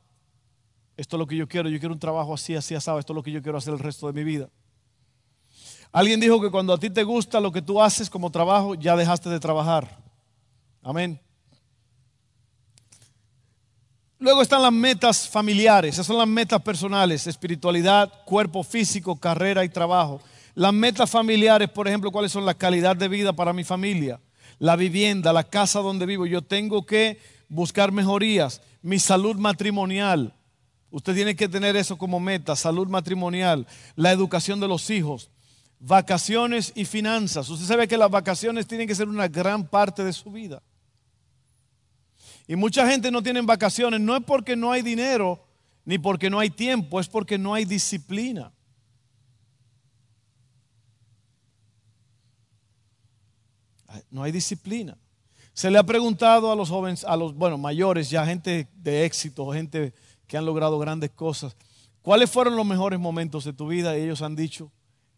Esto 0.95 1.17
es 1.17 1.19
lo 1.19 1.27
que 1.27 1.35
yo 1.35 1.45
quiero. 1.45 1.67
Yo 1.67 1.77
quiero 1.77 1.93
un 1.93 1.99
trabajo 1.99 2.33
así, 2.33 2.55
así, 2.55 2.73
así. 2.73 2.89
Esto 2.97 3.11
es 3.11 3.15
lo 3.15 3.21
que 3.21 3.33
yo 3.33 3.41
quiero 3.41 3.57
hacer 3.57 3.73
el 3.73 3.79
resto 3.79 4.07
de 4.07 4.13
mi 4.13 4.23
vida. 4.23 4.49
Alguien 5.91 6.21
dijo 6.21 6.39
que 6.39 6.49
cuando 6.49 6.71
a 6.71 6.79
ti 6.79 6.89
te 6.89 7.03
gusta 7.03 7.41
lo 7.41 7.51
que 7.51 7.61
tú 7.61 7.81
haces 7.81 8.09
como 8.09 8.31
trabajo, 8.31 8.75
ya 8.75 8.95
dejaste 8.95 9.29
de 9.29 9.41
trabajar. 9.41 9.89
Amén. 10.81 11.19
Luego 14.19 14.41
están 14.41 14.63
las 14.63 14.73
metas 14.73 15.29
familiares, 15.29 15.93
esas 15.93 16.07
son 16.07 16.17
las 16.17 16.27
metas 16.27 16.59
personales, 16.63 17.27
espiritualidad, 17.27 18.11
cuerpo 18.25 18.63
físico, 18.63 19.15
carrera 19.15 19.63
y 19.63 19.69
trabajo. 19.69 20.19
Las 20.55 20.73
metas 20.73 21.07
familiares, 21.07 21.69
por 21.69 21.87
ejemplo, 21.87 22.11
¿cuáles 22.11 22.31
son 22.31 22.43
la 22.43 22.55
calidad 22.55 22.95
de 22.95 23.09
vida 23.09 23.31
para 23.33 23.53
mi 23.53 23.63
familia? 23.63 24.19
La 24.57 24.75
vivienda, 24.75 25.31
la 25.31 25.43
casa 25.43 25.81
donde 25.81 26.07
vivo. 26.07 26.25
Yo 26.25 26.41
tengo 26.41 26.83
que 26.83 27.19
buscar 27.47 27.91
mejorías, 27.91 28.59
mi 28.81 28.97
salud 28.97 29.35
matrimonial. 29.35 30.33
Usted 30.89 31.13
tiene 31.13 31.35
que 31.35 31.47
tener 31.47 31.75
eso 31.75 31.95
como 31.95 32.19
meta, 32.19 32.55
salud 32.55 32.87
matrimonial, 32.87 33.67
la 33.95 34.11
educación 34.11 34.59
de 34.59 34.67
los 34.67 34.89
hijos, 34.89 35.29
vacaciones 35.79 36.71
y 36.73 36.85
finanzas. 36.85 37.49
Usted 37.49 37.67
sabe 37.67 37.87
que 37.87 37.97
las 37.97 38.09
vacaciones 38.09 38.65
tienen 38.65 38.87
que 38.87 38.95
ser 38.95 39.09
una 39.09 39.27
gran 39.27 39.67
parte 39.67 40.03
de 40.03 40.11
su 40.11 40.31
vida. 40.31 40.63
Y 42.47 42.55
mucha 42.55 42.89
gente 42.89 43.11
no 43.11 43.21
tiene 43.21 43.41
vacaciones, 43.41 43.99
no 43.99 44.15
es 44.15 44.23
porque 44.23 44.55
no 44.55 44.71
hay 44.71 44.81
dinero, 44.81 45.45
ni 45.83 45.97
porque 45.97 46.29
no 46.29 46.39
hay 46.39 46.49
tiempo, 46.49 46.99
es 46.99 47.07
porque 47.09 47.37
no 47.37 47.53
hay 47.53 47.65
disciplina. 47.65 48.53
No 54.09 54.23
hay 54.23 54.31
disciplina. 54.31 54.97
Se 55.53 55.69
le 55.71 55.77
ha 55.77 55.83
preguntado 55.83 56.51
a 56.51 56.55
los 56.55 56.69
jóvenes, 56.69 57.03
a 57.03 57.17
los, 57.17 57.33
bueno, 57.33 57.57
mayores, 57.57 58.09
ya 58.09 58.25
gente 58.25 58.69
de 58.75 59.05
éxito, 59.05 59.51
gente 59.51 59.93
que 60.27 60.37
han 60.37 60.45
logrado 60.45 60.77
grandes 60.77 61.09
cosas, 61.11 61.55
¿cuáles 62.01 62.29
fueron 62.29 62.55
los 62.55 62.65
mejores 62.65 62.99
momentos 62.99 63.43
de 63.43 63.53
tu 63.53 63.67
vida? 63.67 63.97
Y 63.97 64.03
ellos 64.03 64.21
han 64.21 64.35
dicho, 64.35 64.71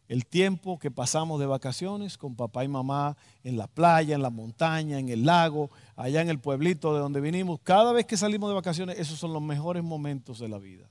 el 0.10 0.26
tiempo 0.26 0.80
que 0.80 0.90
pasamos 0.90 1.40
de 1.40 1.46
vacaciones 1.46 2.18
con 2.18 2.36
papá 2.36 2.64
y 2.64 2.68
mamá 2.68 3.16
en 3.44 3.58
la 3.58 3.68
playa, 3.68 4.16
en 4.16 4.24
la 4.24 4.32
montaña, 4.32 4.98
en 4.98 5.08
el 5.08 5.24
lago, 5.24 5.70
allá 5.96 6.22
en 6.22 6.30
el 6.30 6.40
pueblito 6.40 6.96
de 6.96 7.00
donde 7.00 7.22
vinimos. 7.22 7.60
Cada 7.62 7.94
vez 7.94 8.08
que 8.08 8.18
salimos 8.18 8.50
de 8.50 8.56
vacaciones, 8.56 8.98
esos 8.98 9.20
son 9.20 9.34
los 9.34 9.42
mejores 9.42 9.84
momentos 9.84 10.40
de 10.40 10.50
la 10.50 10.58
vida. 10.58 10.90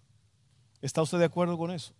¿Está 0.80 1.02
usted 1.02 1.18
de 1.18 1.24
acuerdo 1.24 1.58
con 1.58 1.72
eso? 1.72 1.92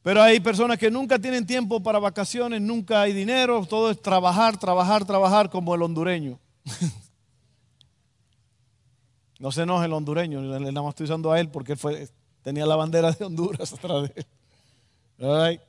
Pero 0.00 0.22
hay 0.22 0.40
personas 0.40 0.78
que 0.78 0.90
nunca 0.90 1.18
tienen 1.18 1.46
tiempo 1.46 1.82
para 1.82 1.98
vacaciones, 1.98 2.62
nunca 2.62 3.02
hay 3.02 3.12
dinero, 3.12 3.66
todo 3.66 3.90
es 3.90 4.00
trabajar, 4.00 4.56
trabajar, 4.56 5.04
trabajar 5.04 5.50
como 5.50 5.74
el 5.74 5.82
hondureño. 5.82 6.38
no 9.38 9.52
se 9.52 9.64
enoje 9.64 9.84
el 9.84 9.92
hondureño, 9.92 10.40
nada 10.40 10.80
más 10.80 10.92
estoy 10.92 11.04
usando 11.04 11.30
a 11.30 11.38
él 11.38 11.50
porque 11.50 11.72
él 11.72 11.78
fue, 11.78 12.08
tenía 12.42 12.66
la 12.66 12.76
bandera 12.76 13.12
de 13.12 13.24
Honduras 13.24 13.72
atrás 13.74 14.08
de 14.08 14.26
él. 15.18 15.60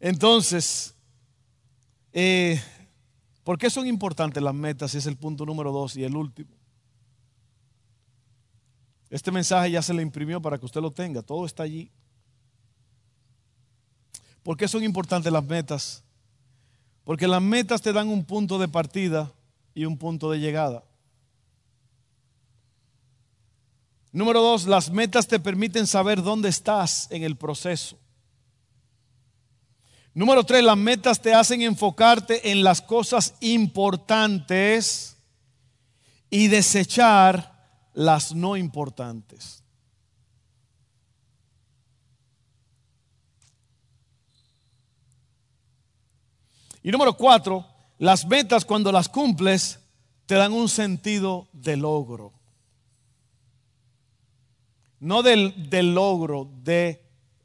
Entonces, 0.00 0.94
eh, 2.12 2.60
¿por 3.44 3.58
qué 3.58 3.70
son 3.70 3.86
importantes 3.86 4.42
las 4.42 4.54
metas? 4.54 4.94
Es 4.94 5.06
el 5.06 5.16
punto 5.16 5.46
número 5.46 5.72
dos 5.72 5.96
y 5.96 6.04
el 6.04 6.16
último. 6.16 6.50
Este 9.10 9.30
mensaje 9.30 9.70
ya 9.70 9.82
se 9.82 9.92
le 9.92 10.02
imprimió 10.02 10.40
para 10.40 10.58
que 10.58 10.66
usted 10.66 10.80
lo 10.80 10.90
tenga, 10.90 11.22
todo 11.22 11.44
está 11.44 11.62
allí. 11.62 11.90
¿Por 14.42 14.56
qué 14.56 14.66
son 14.66 14.82
importantes 14.82 15.32
las 15.32 15.44
metas? 15.44 16.02
Porque 17.04 17.28
las 17.28 17.42
metas 17.42 17.82
te 17.82 17.92
dan 17.92 18.08
un 18.08 18.24
punto 18.24 18.58
de 18.58 18.68
partida 18.68 19.30
y 19.74 19.84
un 19.84 19.96
punto 19.96 20.30
de 20.30 20.40
llegada. 20.40 20.82
Número 24.12 24.42
dos, 24.42 24.66
las 24.66 24.90
metas 24.90 25.26
te 25.26 25.40
permiten 25.40 25.86
saber 25.86 26.22
dónde 26.22 26.50
estás 26.50 27.08
en 27.10 27.22
el 27.22 27.36
proceso. 27.36 27.98
Número 30.12 30.44
tres, 30.44 30.62
las 30.62 30.76
metas 30.76 31.22
te 31.22 31.32
hacen 31.32 31.62
enfocarte 31.62 32.50
en 32.50 32.62
las 32.62 32.82
cosas 32.82 33.34
importantes 33.40 35.16
y 36.28 36.48
desechar 36.48 37.88
las 37.94 38.34
no 38.34 38.58
importantes. 38.58 39.64
Y 46.82 46.90
número 46.90 47.16
cuatro, 47.16 47.66
las 47.98 48.26
metas 48.26 48.66
cuando 48.66 48.92
las 48.92 49.08
cumples 49.08 49.78
te 50.26 50.34
dan 50.34 50.52
un 50.52 50.68
sentido 50.68 51.48
de 51.52 51.78
logro. 51.78 52.41
No 55.02 55.24
del, 55.24 55.52
logro, 55.94 56.48
de 56.62 57.04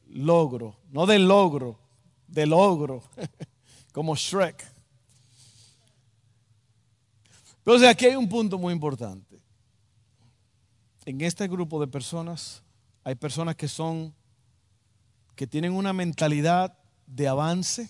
logro. 0.10 0.76
No 0.92 1.08
del 1.08 1.28
logro, 1.28 1.80
de 2.28 2.46
logro. 2.46 3.02
Como 3.92 4.16
Shrek. 4.16 4.64
Entonces 7.58 7.90
aquí 7.90 8.06
hay 8.06 8.16
un 8.16 8.30
punto 8.30 8.60
muy 8.60 8.72
importante. 8.72 9.42
En 11.04 11.20
este 11.22 11.48
grupo 11.48 11.82
de 11.82 11.88
personas 11.88 12.62
hay 13.04 13.16
personas 13.16 13.56
que 13.56 13.68
son, 13.68 14.14
que 15.36 15.48
tienen 15.48 15.74
una 15.74 15.94
mentalidad 15.94 16.78
de 17.08 17.28
avance. 17.28 17.90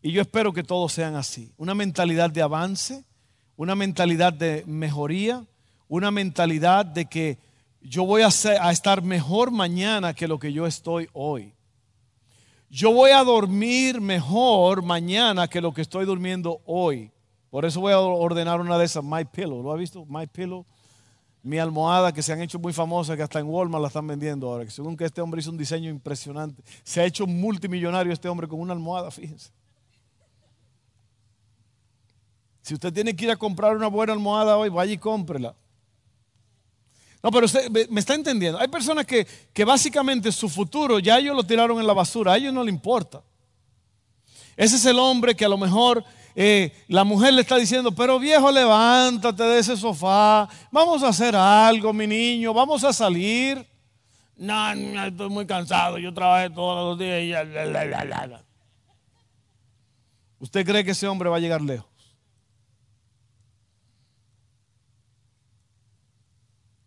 Y 0.00 0.12
yo 0.12 0.22
espero 0.22 0.52
que 0.52 0.62
todos 0.62 0.92
sean 0.92 1.16
así. 1.16 1.52
Una 1.56 1.74
mentalidad 1.74 2.30
de 2.30 2.40
avance, 2.40 3.04
una 3.56 3.74
mentalidad 3.74 4.32
de 4.32 4.62
mejoría, 4.64 5.44
una 5.88 6.12
mentalidad 6.12 6.86
de 6.86 7.06
que 7.06 7.53
yo 7.84 8.06
voy 8.06 8.22
a, 8.22 8.28
estar 8.28 9.02
mejor 9.02 9.50
mañana 9.50 10.14
que 10.14 10.26
lo 10.26 10.38
que 10.38 10.52
yo 10.52 10.66
estoy 10.66 11.08
hoy. 11.12 11.52
Yo 12.70 12.92
voy 12.92 13.10
a 13.10 13.22
dormir 13.22 14.00
mejor 14.00 14.82
mañana 14.82 15.46
que 15.46 15.60
lo 15.60 15.72
que 15.72 15.82
estoy 15.82 16.06
durmiendo 16.06 16.62
hoy. 16.64 17.12
Por 17.50 17.66
eso 17.66 17.80
voy 17.80 17.92
a 17.92 18.00
ordenar 18.00 18.60
una 18.60 18.78
de 18.78 18.86
esas 18.86 19.04
My 19.04 19.24
Pillow. 19.24 19.62
¿Lo 19.62 19.70
ha 19.70 19.76
visto? 19.76 20.06
My 20.06 20.26
Pillow. 20.26 20.64
Mi 21.42 21.58
almohada 21.58 22.10
que 22.10 22.22
se 22.22 22.32
han 22.32 22.40
hecho 22.40 22.58
muy 22.58 22.72
famosas, 22.72 23.16
que 23.16 23.22
hasta 23.22 23.38
en 23.38 23.46
Walmart 23.46 23.82
la 23.82 23.88
están 23.88 24.06
vendiendo 24.06 24.48
ahora. 24.48 24.68
según 24.70 24.96
que 24.96 25.04
este 25.04 25.20
hombre 25.20 25.40
hizo 25.40 25.50
un 25.50 25.58
diseño 25.58 25.90
impresionante. 25.90 26.64
Se 26.82 27.02
ha 27.02 27.04
hecho 27.04 27.26
multimillonario 27.26 28.14
este 28.14 28.30
hombre 28.30 28.48
con 28.48 28.60
una 28.60 28.72
almohada, 28.72 29.10
fíjense. 29.10 29.50
Si 32.62 32.72
usted 32.72 32.94
tiene 32.94 33.14
que 33.14 33.26
ir 33.26 33.30
a 33.30 33.36
comprar 33.36 33.76
una 33.76 33.88
buena 33.88 34.14
almohada 34.14 34.56
hoy, 34.56 34.70
vaya 34.70 34.94
y 34.94 34.98
cómprela. 34.98 35.54
No, 37.24 37.30
pero 37.30 37.46
usted 37.46 37.88
me 37.88 38.00
está 38.00 38.12
entendiendo. 38.14 38.60
Hay 38.60 38.68
personas 38.68 39.06
que, 39.06 39.26
que 39.54 39.64
básicamente 39.64 40.30
su 40.30 40.46
futuro 40.50 40.98
ya 40.98 41.18
ellos 41.18 41.34
lo 41.34 41.42
tiraron 41.42 41.80
en 41.80 41.86
la 41.86 41.94
basura, 41.94 42.34
a 42.34 42.36
ellos 42.36 42.52
no 42.52 42.62
le 42.62 42.68
importa. 42.68 43.22
Ese 44.58 44.76
es 44.76 44.84
el 44.84 44.98
hombre 44.98 45.34
que 45.34 45.46
a 45.46 45.48
lo 45.48 45.56
mejor 45.56 46.04
eh, 46.36 46.70
la 46.86 47.02
mujer 47.02 47.32
le 47.32 47.40
está 47.40 47.56
diciendo, 47.56 47.92
pero 47.92 48.18
viejo, 48.18 48.52
levántate 48.52 49.42
de 49.42 49.58
ese 49.58 49.74
sofá, 49.74 50.46
vamos 50.70 51.02
a 51.02 51.08
hacer 51.08 51.34
algo, 51.34 51.94
mi 51.94 52.06
niño, 52.06 52.52
vamos 52.52 52.84
a 52.84 52.92
salir. 52.92 53.66
No, 54.36 54.72
estoy 55.06 55.30
muy 55.30 55.46
cansado, 55.46 55.96
yo 55.96 56.12
trabajé 56.12 56.50
todos 56.50 56.90
los 56.90 56.98
días 56.98 57.46
¿Usted 60.40 60.66
cree 60.66 60.84
que 60.84 60.90
ese 60.90 61.08
hombre 61.08 61.30
va 61.30 61.38
a 61.38 61.40
llegar 61.40 61.62
lejos? 61.62 61.93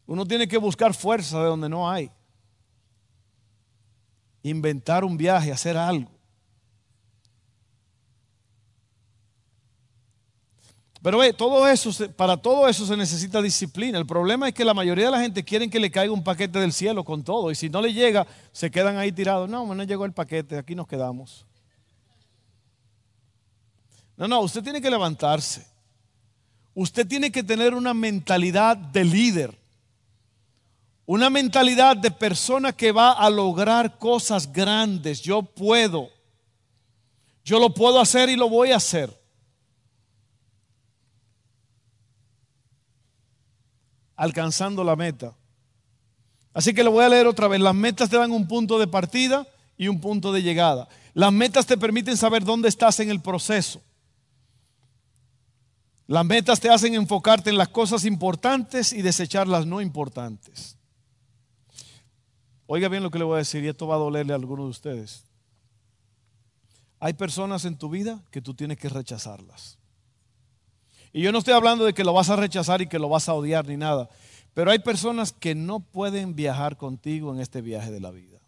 Uno 0.08 0.26
tiene 0.26 0.48
que 0.48 0.58
buscar 0.58 0.94
fuerza 0.94 1.40
de 1.40 1.46
donde 1.48 1.70
no 1.70 1.90
hay. 1.90 2.10
Inventar 4.42 5.04
un 5.04 5.18
viaje, 5.18 5.52
hacer 5.52 5.76
algo. 5.78 6.10
Pero 11.04 11.20
ve, 11.20 11.32
todo 11.34 11.68
eso, 11.68 11.92
para 12.16 12.38
todo 12.38 12.68
eso 12.68 12.86
se 12.86 12.98
necesita 12.98 13.42
disciplina. 13.42 13.98
El 13.98 14.06
problema 14.06 14.48
es 14.48 14.54
que 14.54 14.66
la 14.66 14.74
mayoría 14.74 15.06
de 15.06 15.12
la 15.12 15.20
gente 15.20 15.44
quieren 15.44 15.70
que 15.70 15.80
le 15.80 15.92
caiga 15.92 16.12
un 16.12 16.24
paquete 16.24 16.60
del 16.60 16.74
cielo 16.74 17.04
con 17.04 17.24
todo. 17.24 17.52
Y 17.52 17.56
si 17.56 17.70
no 17.70 17.82
le 17.82 17.94
llega, 17.94 18.26
se 18.52 18.72
quedan 18.72 18.98
ahí 18.98 19.12
tirados. 19.12 19.50
No, 19.50 19.74
no 19.74 19.84
llegó 19.84 20.06
el 20.06 20.14
paquete, 20.14 20.58
aquí 20.58 20.74
nos 20.74 20.88
quedamos. 20.88 21.46
No, 24.16 24.28
no, 24.28 24.40
usted 24.40 24.64
tiene 24.64 24.82
que 24.82 24.90
levantarse. 24.90 25.68
Usted 26.74 27.08
tiene 27.08 27.32
que 27.32 27.44
tener 27.44 27.74
una 27.74 27.94
mentalidad 27.94 28.76
de 28.76 29.04
líder. 29.04 29.67
Una 31.08 31.30
mentalidad 31.30 31.96
de 31.96 32.12
persona 32.12 32.74
que 32.74 32.92
va 32.92 33.14
a 33.14 33.30
lograr 33.30 33.98
cosas 33.98 34.52
grandes. 34.52 35.22
Yo 35.22 35.42
puedo. 35.42 36.10
Yo 37.46 37.60
lo 37.60 37.74
puedo 37.74 38.02
hacer 38.02 38.28
y 38.28 38.36
lo 38.36 38.50
voy 38.50 38.74
a 38.74 38.76
hacer. 38.76 39.10
Alcanzando 44.18 44.84
la 44.84 44.98
meta. 44.98 45.34
Así 46.54 46.74
que 46.74 46.84
lo 46.84 46.92
voy 46.92 47.06
a 47.06 47.10
leer 47.10 47.26
otra 47.26 47.48
vez. 47.48 47.62
Las 47.62 47.74
metas 47.74 48.10
te 48.10 48.18
dan 48.18 48.32
un 48.32 48.46
punto 48.46 48.78
de 48.78 48.88
partida 48.88 49.48
y 49.78 49.88
un 49.88 50.02
punto 50.02 50.34
de 50.34 50.44
llegada. 50.44 50.90
Las 51.14 51.32
metas 51.32 51.66
te 51.66 51.78
permiten 51.78 52.18
saber 52.18 52.44
dónde 52.44 52.68
estás 52.68 53.00
en 53.00 53.10
el 53.10 53.22
proceso. 53.22 53.82
Las 56.06 56.26
metas 56.26 56.60
te 56.60 56.70
hacen 56.70 56.96
enfocarte 56.96 57.50
en 57.50 57.58
las 57.58 57.70
cosas 57.70 58.04
importantes 58.04 58.92
y 58.92 59.02
desechar 59.02 59.48
las 59.48 59.66
no 59.66 59.80
importantes. 59.80 60.78
Oiga 62.68 62.90
bien 62.90 63.02
lo 63.02 63.10
que 63.10 63.18
le 63.18 63.24
voy 63.24 63.36
a 63.36 63.40
decir 63.40 63.64
y 63.64 63.70
esto 63.70 63.88
va 63.88 63.96
a 63.96 64.00
dolerle 64.00 64.34
a 64.34 64.36
algunos 64.36 64.66
de 64.66 64.72
ustedes. 64.72 65.24
Hay 67.00 67.14
personas 67.14 67.64
en 67.64 67.78
tu 67.78 67.90
vida 67.90 68.22
que 68.30 68.42
tú 68.42 68.54
tienes 68.54 68.78
que 68.78 68.90
rechazarlas. 68.90 69.78
Y 71.14 71.22
yo 71.22 71.32
no 71.32 71.40
estoy 71.40 71.54
hablando 71.54 71.86
de 71.86 71.94
que 71.94 72.04
lo 72.04 72.14
vas 72.14 72.30
a 72.30 72.36
rechazar 72.36 72.82
y 72.82 72.88
que 72.88 73.00
lo 73.00 73.08
vas 73.08 73.30
a 73.30 73.34
odiar 73.34 73.66
ni 73.68 73.78
nada, 73.78 74.10
pero 74.54 74.72
hay 74.72 74.80
personas 74.80 75.32
que 75.32 75.56
no 75.56 75.80
pueden 75.80 76.36
viajar 76.36 76.78
contigo 76.78 77.34
en 77.34 77.40
este 77.40 77.62
viaje 77.62 77.92
de 77.92 78.02
la 78.02 78.12
vida. 78.12 78.40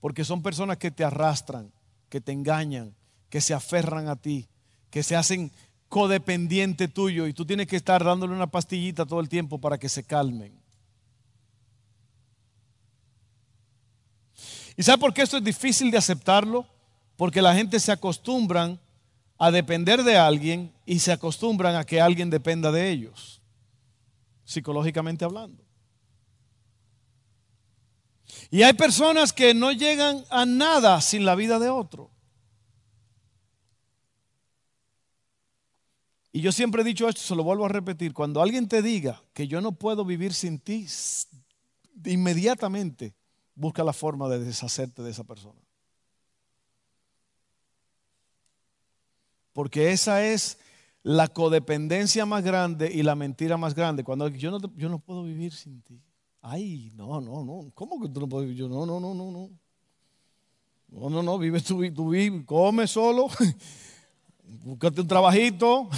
Porque 0.00 0.24
son 0.24 0.42
personas 0.42 0.78
que 0.78 0.90
te 0.90 1.04
arrastran, 1.04 1.70
que 2.08 2.20
te 2.20 2.32
engañan, 2.32 2.94
que 3.28 3.40
se 3.40 3.52
aferran 3.52 4.08
a 4.08 4.16
ti, 4.16 4.48
que 4.90 5.02
se 5.02 5.16
hacen 5.16 5.52
codependiente 5.88 6.88
tuyo 6.88 7.26
y 7.26 7.34
tú 7.34 7.44
tienes 7.44 7.66
que 7.66 7.76
estar 7.76 8.02
dándole 8.02 8.32
una 8.32 8.50
pastillita 8.50 9.04
todo 9.04 9.20
el 9.20 9.28
tiempo 9.28 9.58
para 9.58 9.78
que 9.78 9.90
se 9.90 10.04
calmen. 10.04 10.61
¿Y 14.76 14.82
sabe 14.82 14.98
por 14.98 15.12
qué 15.12 15.22
esto 15.22 15.36
es 15.36 15.44
difícil 15.44 15.90
de 15.90 15.98
aceptarlo? 15.98 16.66
Porque 17.16 17.42
la 17.42 17.54
gente 17.54 17.78
se 17.78 17.92
acostumbran 17.92 18.80
a 19.38 19.50
depender 19.50 20.02
de 20.02 20.16
alguien 20.16 20.72
y 20.86 20.98
se 20.98 21.12
acostumbran 21.12 21.76
a 21.76 21.84
que 21.84 22.00
alguien 22.00 22.30
dependa 22.30 22.70
de 22.70 22.90
ellos, 22.90 23.42
psicológicamente 24.44 25.24
hablando. 25.24 25.64
Y 28.50 28.62
hay 28.62 28.72
personas 28.72 29.32
que 29.32 29.54
no 29.54 29.72
llegan 29.72 30.24
a 30.30 30.46
nada 30.46 31.00
sin 31.00 31.24
la 31.24 31.34
vida 31.34 31.58
de 31.58 31.68
otro. 31.68 32.10
Y 36.32 36.40
yo 36.40 36.50
siempre 36.50 36.80
he 36.80 36.84
dicho 36.84 37.08
esto, 37.08 37.20
se 37.20 37.34
lo 37.34 37.44
vuelvo 37.44 37.66
a 37.66 37.68
repetir, 37.68 38.14
cuando 38.14 38.40
alguien 38.40 38.66
te 38.66 38.80
diga 38.80 39.22
que 39.34 39.46
yo 39.46 39.60
no 39.60 39.72
puedo 39.72 40.04
vivir 40.04 40.32
sin 40.32 40.58
ti, 40.58 40.86
inmediatamente 42.04 43.14
busca 43.54 43.84
la 43.84 43.92
forma 43.92 44.28
de 44.28 44.38
deshacerte 44.38 45.02
de 45.02 45.10
esa 45.10 45.24
persona. 45.24 45.60
Porque 49.52 49.92
esa 49.92 50.24
es 50.24 50.58
la 51.02 51.28
codependencia 51.28 52.24
más 52.24 52.42
grande 52.42 52.90
y 52.92 53.02
la 53.02 53.14
mentira 53.14 53.56
más 53.56 53.74
grande. 53.74 54.04
Cuando 54.04 54.28
yo 54.28 54.50
no, 54.50 54.58
yo 54.76 54.88
no 54.88 54.98
puedo 54.98 55.22
vivir 55.24 55.52
sin 55.52 55.82
ti. 55.82 56.00
Ay, 56.40 56.90
no, 56.94 57.20
no, 57.20 57.44
no. 57.44 57.70
¿Cómo 57.74 58.00
que 58.00 58.08
tú 58.08 58.20
no 58.20 58.28
puedes 58.28 58.48
vivir? 58.48 58.62
Yo, 58.62 58.68
no, 58.68 58.86
no, 58.86 58.98
no, 58.98 59.14
no, 59.14 59.30
no. 59.30 59.50
No, 60.88 61.10
no, 61.10 61.22
no. 61.22 61.38
Vive 61.38 61.60
tú, 61.60 61.80
tú 61.92 62.10
vive, 62.10 62.44
come 62.44 62.86
solo. 62.86 63.28
Búscate 64.64 65.00
un 65.00 65.06
trabajito. 65.06 65.88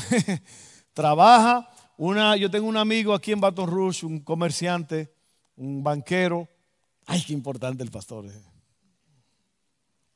Trabaja. 0.93 1.71
Una, 1.97 2.37
yo 2.37 2.51
tengo 2.51 2.67
un 2.67 2.77
amigo 2.77 3.15
aquí 3.15 3.33
en 3.33 3.41
Baton 3.41 3.71
Rouge, 3.71 4.05
un 4.05 4.19
comerciante, 4.19 5.15
un 5.57 5.85
banquero 5.85 6.49
Ay, 7.07 7.23
qué 7.23 7.33
importante 7.33 7.83
el 7.83 7.91
pastor. 7.91 8.27
Eh. 8.27 8.43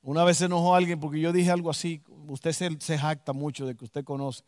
Una 0.03 0.25
vez 0.25 0.39
se 0.39 0.47
enojó 0.47 0.75
alguien 0.75 0.99
porque 0.99 1.21
yo 1.21 1.33
dije 1.33 1.51
algo 1.51 1.71
así. 1.71 2.03
Usted 2.29 2.53
se, 2.53 2.99
jacta 2.99 3.33
mucho 3.33 3.67
de 3.67 3.75
que 3.75 3.85
usted 3.85 4.05
conoce. 4.05 4.43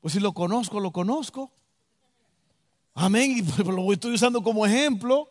Pues 0.00 0.14
si 0.14 0.20
lo 0.20 0.32
conozco, 0.32 0.80
lo 0.80 0.92
conozco. 0.92 1.52
Amén. 2.94 3.38
Y 3.38 3.42
pues 3.42 3.66
lo 3.66 3.92
estoy 3.92 4.14
usando 4.14 4.42
como 4.42 4.64
ejemplo. 4.64 5.30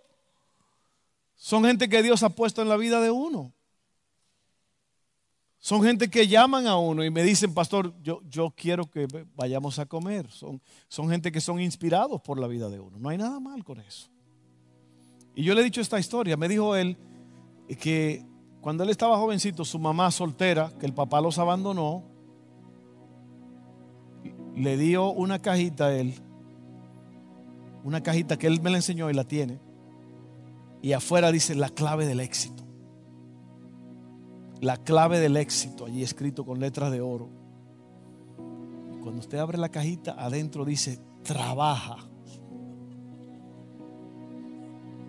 Son 1.36 1.64
gente 1.66 1.90
que 1.90 2.04
Dios 2.04 2.24
ha 2.24 2.30
puesto 2.30 2.62
en 2.62 2.70
la 2.70 2.78
vida 2.78 3.02
de 3.02 3.12
uno. 3.12 3.52
Son 5.60 5.82
gente 5.82 6.10
que 6.10 6.28
llaman 6.28 6.68
a 6.68 6.78
uno 6.78 7.06
y 7.06 7.10
me 7.10 7.24
dicen, 7.24 7.54
pastor, 7.54 7.94
yo, 8.04 8.22
yo 8.30 8.52
quiero 8.52 8.92
que 8.92 9.08
vayamos 9.34 9.80
a 9.80 9.86
comer. 9.86 10.30
Son, 10.30 10.62
son 10.90 11.10
gente 11.10 11.32
que 11.32 11.40
son 11.40 11.62
inspirados 11.62 12.22
por 12.22 12.38
la 12.38 12.48
vida 12.48 12.70
de 12.70 12.82
uno. 12.82 13.00
No 13.00 13.10
hay 13.10 13.18
nada 13.18 13.40
mal 13.40 13.64
con 13.64 13.80
eso. 13.80 14.13
Y 15.36 15.44
yo 15.44 15.54
le 15.54 15.62
he 15.62 15.64
dicho 15.64 15.82
esta 15.82 16.00
historia. 16.00 16.38
Me 16.38 16.48
dijo 16.48 16.76
él 16.76 16.98
que 17.80 18.26
cuando 18.62 18.84
él 18.84 18.90
estaba 18.90 19.18
jovencito, 19.18 19.66
su 19.66 19.80
mamá 19.80 20.12
soltera, 20.12 20.72
que 20.80 20.86
el 20.86 20.94
papá 20.94 21.22
los 21.22 21.38
abandonó, 21.38 22.04
le 24.56 24.78
dio 24.78 25.12
una 25.12 25.40
cajita 25.40 25.88
a 25.88 25.96
él 25.96 26.16
una 27.84 28.02
cajita 28.02 28.38
que 28.38 28.48
él 28.48 28.62
me 28.62 28.70
la 28.70 28.78
enseñó 28.78 29.10
y 29.10 29.14
la 29.14 29.26
tiene. 29.26 29.60
Y 30.82 30.94
afuera 30.94 31.32
dice 31.32 31.56
la 31.56 31.70
clave 31.70 32.06
del 32.06 32.20
éxito. 32.20 32.64
La 34.62 34.78
clave 34.78 35.20
del 35.20 35.38
éxito, 35.38 35.86
allí 35.86 36.04
escrito 36.04 36.46
con 36.46 36.60
letras 36.60 36.92
de 36.92 37.02
oro. 37.02 37.30
Cuando 39.02 39.20
usted 39.20 39.38
abre 39.38 39.58
la 39.58 39.70
cajita, 39.70 40.16
adentro 40.18 40.64
dice, 40.64 41.00
trabaja. 41.24 41.98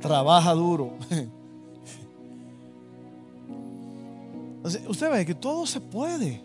Trabaja 0.05 0.52
duro. 0.52 0.92
usted 4.86 5.11
ve 5.11 5.24
que 5.24 5.34
todo 5.34 5.64
se 5.64 5.80
puede. 5.80 6.42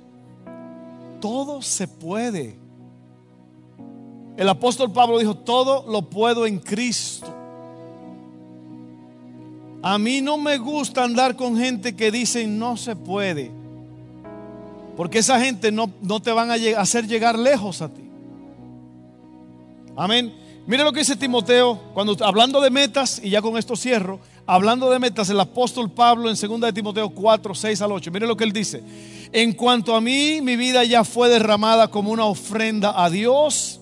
Todo 1.20 1.62
se 1.62 1.86
puede. 1.86 2.55
El 4.38 4.47
apóstol 4.47 4.93
Pablo 4.93 5.20
dijo, 5.20 5.36
todo 5.36 5.84
lo 5.91 6.03
puedo 6.03 6.45
en 6.45 6.60
Cristo. 6.60 7.28
A 9.82 9.97
mí 9.97 10.22
no 10.22 10.38
me 10.38 10.57
gusta 10.57 11.03
andar 11.03 11.36
con 11.36 11.57
gente 11.57 11.97
que 11.97 12.12
dicen 12.12 12.57
no 12.57 12.78
se 12.78 12.95
puede. 12.95 13.51
Porque 14.95 15.18
esa 15.18 15.38
gente 15.38 15.70
no, 15.70 15.91
no 16.01 16.22
te 16.22 16.32
van 16.32 16.49
a 16.49 16.53
hacer 16.80 17.05
llegar 17.05 17.38
lejos 17.38 17.82
a 17.82 17.89
ti. 17.89 18.10
Amén. 19.97 20.34
Mire 20.68 20.84
lo 20.84 20.91
que 20.91 20.99
dice 20.99 21.16
Timoteo, 21.16 21.80
cuando 21.93 22.16
hablando 22.24 22.62
de 22.62 22.70
metas, 22.70 23.20
y 23.24 23.32
ya 23.32 23.41
con 23.41 23.57
esto 23.57 23.76
cierro, 23.76 24.20
hablando 24.45 24.89
de 24.89 24.99
metas, 24.99 25.30
el 25.30 25.39
apóstol 25.39 25.89
Pablo 25.89 26.30
en 26.30 26.36
2 26.36 26.62
de 26.62 26.74
Timoteo 26.74 27.10
4, 27.10 27.55
6 27.55 27.82
al 27.82 27.91
8. 27.91 28.12
Mire 28.12 28.28
lo 28.28 28.38
que 28.38 28.43
él 28.43 28.53
dice. 28.53 28.84
En 29.32 29.53
cuanto 29.53 29.95
a 29.95 30.01
mí, 30.01 30.41
mi 30.41 30.55
vida 30.55 30.84
ya 30.84 31.03
fue 31.03 31.30
derramada 31.30 31.89
como 31.89 32.12
una 32.12 32.26
ofrenda 32.26 33.03
a 33.03 33.10
Dios 33.10 33.80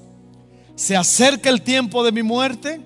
se 0.77 0.95
acerca 0.95 1.49
el 1.49 1.63
tiempo 1.63 2.03
de 2.03 2.11
mi 2.11 2.21
muerte, 2.21 2.79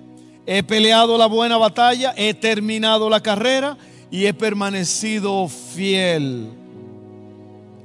he 0.46 0.62
peleado 0.62 1.18
la 1.18 1.26
buena 1.26 1.58
batalla, 1.58 2.14
he 2.16 2.32
terminado 2.32 3.10
la 3.10 3.20
carrera 3.20 3.76
y 4.10 4.24
he 4.24 4.32
permanecido 4.32 5.46
fiel. 5.46 6.48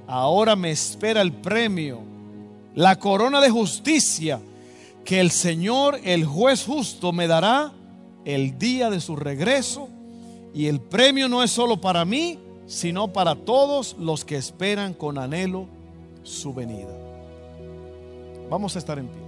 Ahora 0.07 0.55
me 0.55 0.71
espera 0.71 1.21
el 1.21 1.33
premio, 1.33 1.99
la 2.73 2.97
corona 2.97 3.41
de 3.41 3.49
justicia 3.49 4.39
que 5.07 5.21
el 5.21 5.31
Señor, 5.31 6.01
el 6.03 6.25
juez 6.25 6.65
justo, 6.65 7.13
me 7.13 7.27
dará 7.27 7.71
el 8.25 8.59
día 8.59 8.89
de 8.89 8.99
su 8.99 9.15
regreso. 9.15 9.87
Y 10.53 10.65
el 10.65 10.81
premio 10.81 11.29
no 11.29 11.43
es 11.43 11.49
solo 11.49 11.79
para 11.79 12.03
mí, 12.03 12.37
sino 12.65 13.13
para 13.13 13.33
todos 13.33 13.95
los 13.97 14.25
que 14.25 14.35
esperan 14.35 14.93
con 14.93 15.17
anhelo 15.17 15.69
su 16.23 16.53
venida. 16.53 16.93
Vamos 18.49 18.75
a 18.75 18.79
estar 18.79 18.99
en 18.99 19.07
pie. 19.07 19.26